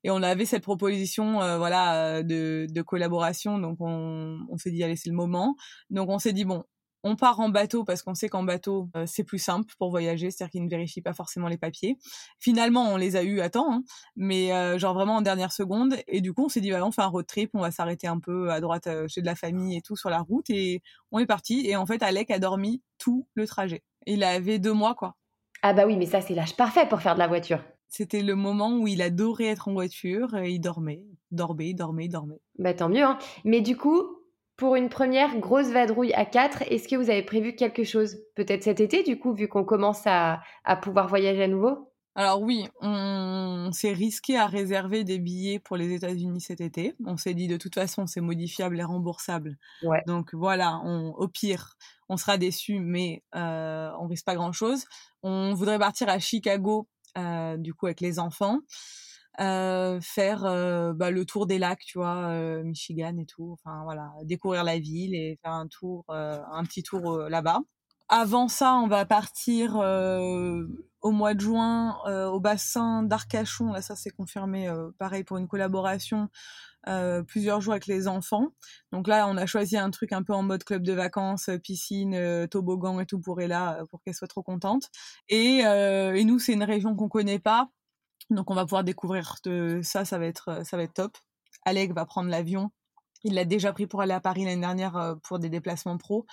[0.04, 4.94] et on avait cette proposition voilà de, de, collaboration donc on, on s'est dit allez
[4.94, 5.56] c'est le moment
[5.90, 6.64] donc on s'est dit bon
[7.02, 10.30] on part en bateau parce qu'on sait qu'en bateau, euh, c'est plus simple pour voyager,
[10.30, 11.98] c'est-à-dire qu'ils ne vérifient pas forcément les papiers.
[12.38, 13.82] Finalement, on les a eus à temps, hein,
[14.16, 15.96] mais euh, genre vraiment en dernière seconde.
[16.08, 18.06] Et du coup, on s'est dit, bah, on fait un road trip, on va s'arrêter
[18.06, 20.50] un peu à droite euh, chez de la famille et tout sur la route.
[20.50, 20.82] Et
[21.12, 21.66] on est parti.
[21.66, 23.82] Et en fait, Alec a dormi tout le trajet.
[24.06, 25.16] Il avait deux mois, quoi.
[25.62, 27.60] Ah bah oui, mais ça, c'est l'âge parfait pour faire de la voiture.
[27.88, 32.40] C'était le moment où il adorait être en voiture et il dormait, dormait, dormait, dormait.
[32.58, 33.02] Bah tant mieux.
[33.02, 33.18] Hein.
[33.44, 34.17] Mais du coup,
[34.58, 38.64] pour une première grosse vadrouille à quatre, est-ce que vous avez prévu quelque chose Peut-être
[38.64, 40.40] cet été, du coup, vu qu'on commence à,
[40.82, 41.92] pouvoir voyager à nouveau?
[42.16, 46.96] Alors oui, on s'est risqué à réserver des billets pour les États-Unis cet été.
[47.06, 49.56] On s'est dit de toute façon c'est modifiable et remboursable.
[50.08, 51.76] Donc voilà, au pire,
[52.08, 54.84] on sera déçu, mais euh, on risque pas grand-chose.
[55.22, 58.58] On voudrait partir à Chicago, euh, du coup avec les enfants.
[59.40, 63.52] Euh, faire euh, bah, le tour des lacs, tu vois, euh, Michigan et tout.
[63.52, 67.60] Enfin voilà, découvrir la ville et faire un tour, un petit tour là-bas.
[68.08, 71.96] Avant ça, on va partir au mois de juin
[72.32, 73.72] au bassin d'Arcachon.
[73.72, 74.68] Là, ça c'est confirmé.
[74.98, 76.28] pareil pour une collaboration.
[77.28, 78.48] plusieurs jours avec les enfants.
[78.92, 82.48] Donc là, on a choisi un truc un peu en mode club de vacances, piscine,
[82.50, 84.90] toboggan et tout pour Ella, pour qu'elle soit trop contente.
[85.28, 87.70] Et, et nous, c'est une région qu'on connaît pas.
[88.30, 91.16] Donc on va pouvoir découvrir de ça, ça va être euh, ça va être top.
[91.64, 92.70] Alec va prendre l'avion.
[93.24, 96.24] Il l'a déjà pris pour aller à Paris l'année dernière euh, pour des déplacements pro,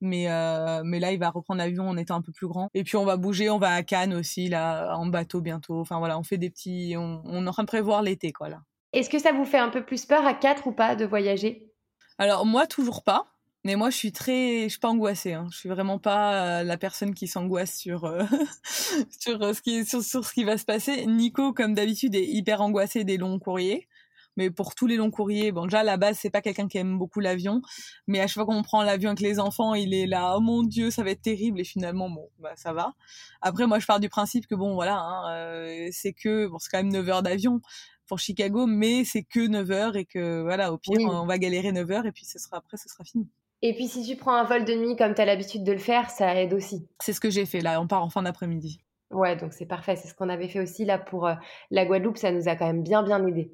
[0.00, 2.68] mais euh, mais là il va reprendre l'avion en étant un peu plus grand.
[2.74, 5.80] Et puis on va bouger, on va à Cannes aussi là en bateau bientôt.
[5.80, 8.48] Enfin voilà, on fait des petits, on, on est en train de prévoir l'été quoi
[8.48, 8.62] là.
[8.92, 11.72] Est-ce que ça vous fait un peu plus peur à quatre ou pas de voyager?
[12.18, 13.31] Alors moi toujours pas.
[13.64, 15.34] Mais moi, je suis très, je suis pas angoissée.
[15.34, 15.46] Hein.
[15.52, 18.24] Je suis vraiment pas euh, la personne qui s'angoisse sur euh,
[19.20, 21.06] sur euh, ce qui sur, ce qui va se passer.
[21.06, 23.88] Nico, comme d'habitude, est hyper angoissé des longs courriers.
[24.36, 26.78] Mais pour tous les longs courriers, bon déjà à la base c'est pas quelqu'un qui
[26.78, 27.60] aime beaucoup l'avion,
[28.06, 30.62] mais à chaque fois qu'on prend l'avion avec les enfants, il est là, oh mon
[30.62, 32.94] dieu, ça va être terrible et finalement bon bah ça va.
[33.42, 36.78] Après moi je pars du principe que bon voilà, hein, c'est que bon c'est quand
[36.78, 37.60] même 9 heures d'avion,
[38.06, 41.72] pour Chicago, mais c'est que 9 heures et que voilà, au pire, on va galérer
[41.72, 43.28] 9 heures et puis ce sera après, ce sera fini.
[43.62, 45.78] Et puis si tu prends un vol de nuit comme tu as l'habitude de le
[45.78, 46.88] faire, ça aide aussi.
[47.00, 48.80] C'est ce que j'ai fait là, on part en fin d'après-midi.
[49.12, 49.94] Ouais, donc c'est parfait.
[49.94, 51.34] C'est ce qu'on avait fait aussi là pour euh,
[51.70, 53.52] la Guadeloupe, ça nous a quand même bien bien aidé.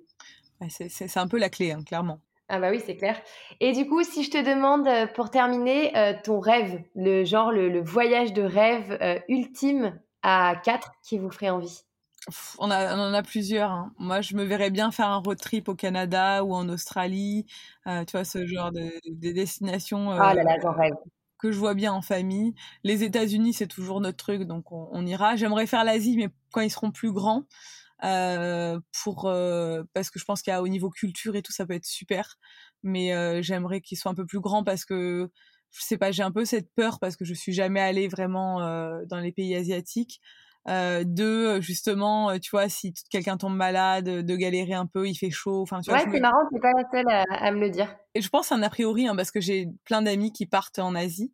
[0.69, 2.21] c'est un peu la clé, hein, clairement.
[2.49, 3.21] Ah bah oui, c'est clair.
[3.61, 7.53] Et du coup, si je te demande euh, pour terminer euh, ton rêve, le genre
[7.53, 8.99] le, voyage de rêve
[9.29, 11.83] ultime à quatre qui vous ferait envie?
[12.59, 13.71] On, en a plusieurs.
[13.71, 13.93] Hein.
[13.99, 17.47] Moi, je me verrais bien faire un road trip au Canada ou en Australie.
[17.87, 18.91] Euh, tu vois, ce genre de,
[19.33, 20.91] destinations ah euh,
[21.39, 22.55] que je vois bien en famille.
[22.85, 25.37] Les États-Unis, c'est toujours notre truc, donc on, ira.
[25.37, 27.45] J'aimerais faire l'Asie, mais quand ils seront plus grands.
[28.05, 29.23] Euh, pour
[29.93, 32.39] parce que je pense qu'au niveau culture et tout ça peut être super
[32.85, 35.29] mais j'aimerais qu'ils soient un peu plus grands parce que
[35.73, 38.61] je sais pas j'ai un peu cette peur parce que je suis jamais allée vraiment
[39.07, 40.21] dans les pays asiatiques
[40.69, 45.09] euh, de euh, justement, euh, tu vois, si quelqu'un tombe malade, de galérer un peu,
[45.09, 45.63] il fait chaud.
[45.63, 47.97] Enfin, tu ouais, c'est marrant, c'est pas la seule à, me le dire.
[48.15, 50.95] Et je pense un a priori, hein, parce que j'ai plein d'amis qui partent en
[50.95, 51.33] Asie,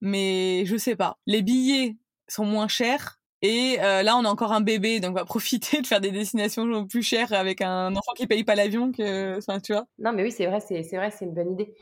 [0.00, 1.18] mais je sais pas.
[1.26, 1.96] Les billets
[2.28, 3.18] sont moins chers.
[3.44, 6.86] Et là, on a encore un bébé, donc on va profiter de faire des destinations
[6.86, 9.86] plus chères avec un enfant qui paye pas l'avion que, enfin, tu vois.
[9.98, 11.74] Non, mais oui, c'est vrai, c'est vrai, c'est une bonne idée.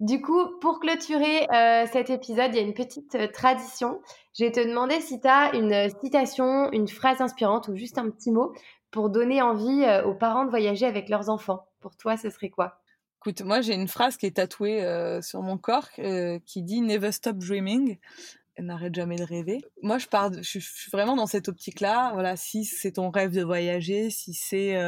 [0.00, 3.98] Du coup, pour clôturer euh, cet épisode, il y a une petite euh, tradition.
[4.38, 7.96] Je vais te demander si tu as une euh, citation, une phrase inspirante ou juste
[7.96, 8.52] un petit mot
[8.90, 11.66] pour donner envie aux parents de voyager avec leurs enfants.
[11.80, 12.80] Pour toi, ce serait quoi?
[13.20, 14.80] Écoute, moi j'ai une phrase qui est tatouée
[15.20, 17.98] sur mon corps qui dit Never stop dreaming.
[18.58, 19.60] N'arrête jamais de rêver.
[19.82, 22.12] Moi, je pars, je suis vraiment dans cette optique-là.
[22.14, 24.78] Voilà, si c'est ton rêve de voyager, si c'est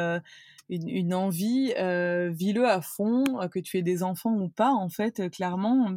[0.69, 4.89] une, envie, euh, vis-le à fond, euh, que tu aies des enfants ou pas, en
[4.89, 5.91] fait, euh, clairement,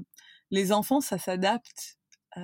[0.50, 1.98] les enfants, ça s'adapte.
[2.38, 2.42] Euh,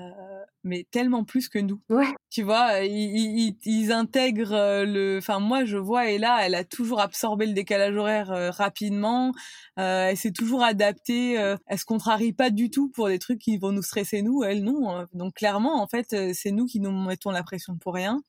[0.66, 1.82] mais tellement plus que nous.
[1.88, 2.14] Ouais.
[2.30, 5.18] Tu vois, ils, ils, intègrent le.
[5.18, 9.32] Enfin, moi, je vois, et là, elle a toujours absorbé le décalage horaire rapidement.
[9.80, 11.36] Euh, elle s'est toujours adaptée.
[11.68, 14.44] elle se contrarie pas du tout pour des trucs qui vont nous stresser nous.
[14.44, 15.08] Elle non.
[15.14, 18.22] Donc clairement, en fait, c'est nous qui nous mettons la pression pour rien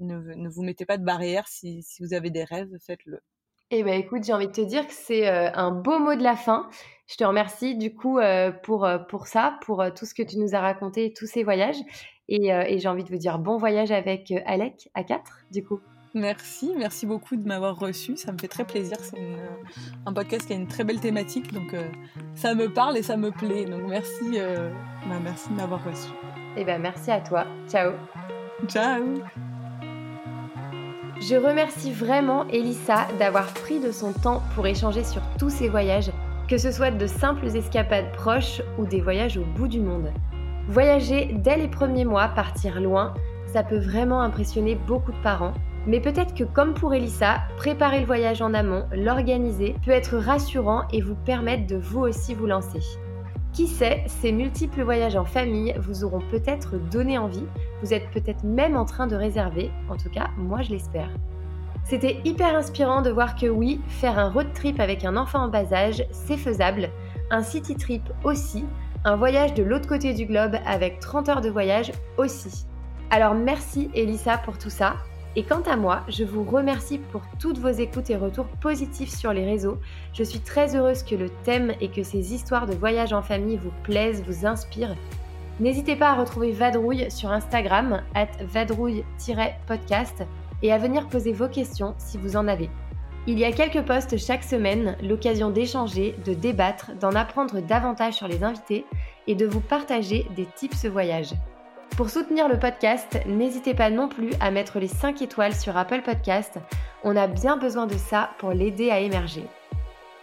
[0.00, 1.48] ne, vous mettez pas de barrière.
[1.48, 3.20] Si, vous avez des rêves, faites-le.
[3.70, 6.22] Eh ben écoute, j'ai envie de te dire que c'est euh, un beau mot de
[6.22, 6.68] la fin.
[7.08, 10.38] Je te remercie du coup euh, pour, euh, pour ça, pour tout ce que tu
[10.38, 11.80] nous as raconté, tous ces voyages.
[12.28, 15.22] Et, et j'ai envie de vous dire bon voyage avec Alec à 4
[15.52, 15.80] du coup.
[16.12, 19.36] merci, merci beaucoup de m'avoir reçu, ça me fait très plaisir, c'est
[20.06, 21.72] un podcast qui a une très belle thématique, donc
[22.34, 24.40] ça me parle et ça me plaît, donc merci,
[25.08, 26.10] bah, merci de m'avoir reçu.
[26.56, 27.92] Eh ben merci à toi, ciao.
[28.66, 29.22] Ciao.
[31.20, 36.10] Je remercie vraiment Elissa d'avoir pris de son temps pour échanger sur tous ces voyages,
[36.46, 40.12] que ce soit de simples escapades proches ou des voyages au bout du monde.
[40.68, 43.14] Voyager dès les premiers mois, partir loin,
[43.46, 45.54] ça peut vraiment impressionner beaucoup de parents.
[45.86, 50.82] Mais peut-être que comme pour Elissa, préparer le voyage en amont, l'organiser, peut être rassurant
[50.92, 52.80] et vous permettre de vous aussi vous lancer.
[53.56, 57.46] Qui sait, ces multiples voyages en famille vous auront peut-être donné envie,
[57.82, 61.08] vous êtes peut-être même en train de réserver, en tout cas moi je l'espère.
[61.82, 65.48] C'était hyper inspirant de voir que oui, faire un road trip avec un enfant en
[65.48, 66.90] bas âge, c'est faisable,
[67.30, 68.66] un city trip aussi,
[69.06, 72.66] un voyage de l'autre côté du globe avec 30 heures de voyage aussi.
[73.08, 74.96] Alors merci Elissa pour tout ça.
[75.38, 79.34] Et quant à moi, je vous remercie pour toutes vos écoutes et retours positifs sur
[79.34, 79.78] les réseaux.
[80.14, 83.58] Je suis très heureuse que le thème et que ces histoires de voyage en famille
[83.58, 84.96] vous plaisent, vous inspirent.
[85.60, 90.24] N'hésitez pas à retrouver Vadrouille sur Instagram, at vadrouille-podcast,
[90.62, 92.70] et à venir poser vos questions si vous en avez.
[93.26, 98.28] Il y a quelques posts chaque semaine, l'occasion d'échanger, de débattre, d'en apprendre davantage sur
[98.28, 98.86] les invités
[99.26, 101.34] et de vous partager des tips voyage.
[101.96, 106.02] Pour soutenir le podcast, n'hésitez pas non plus à mettre les 5 étoiles sur Apple
[106.02, 106.58] Podcast.
[107.04, 109.44] On a bien besoin de ça pour l'aider à émerger.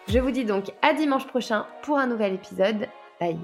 [0.07, 2.87] Je vous dis donc à dimanche prochain pour un nouvel épisode.
[3.19, 3.39] Bye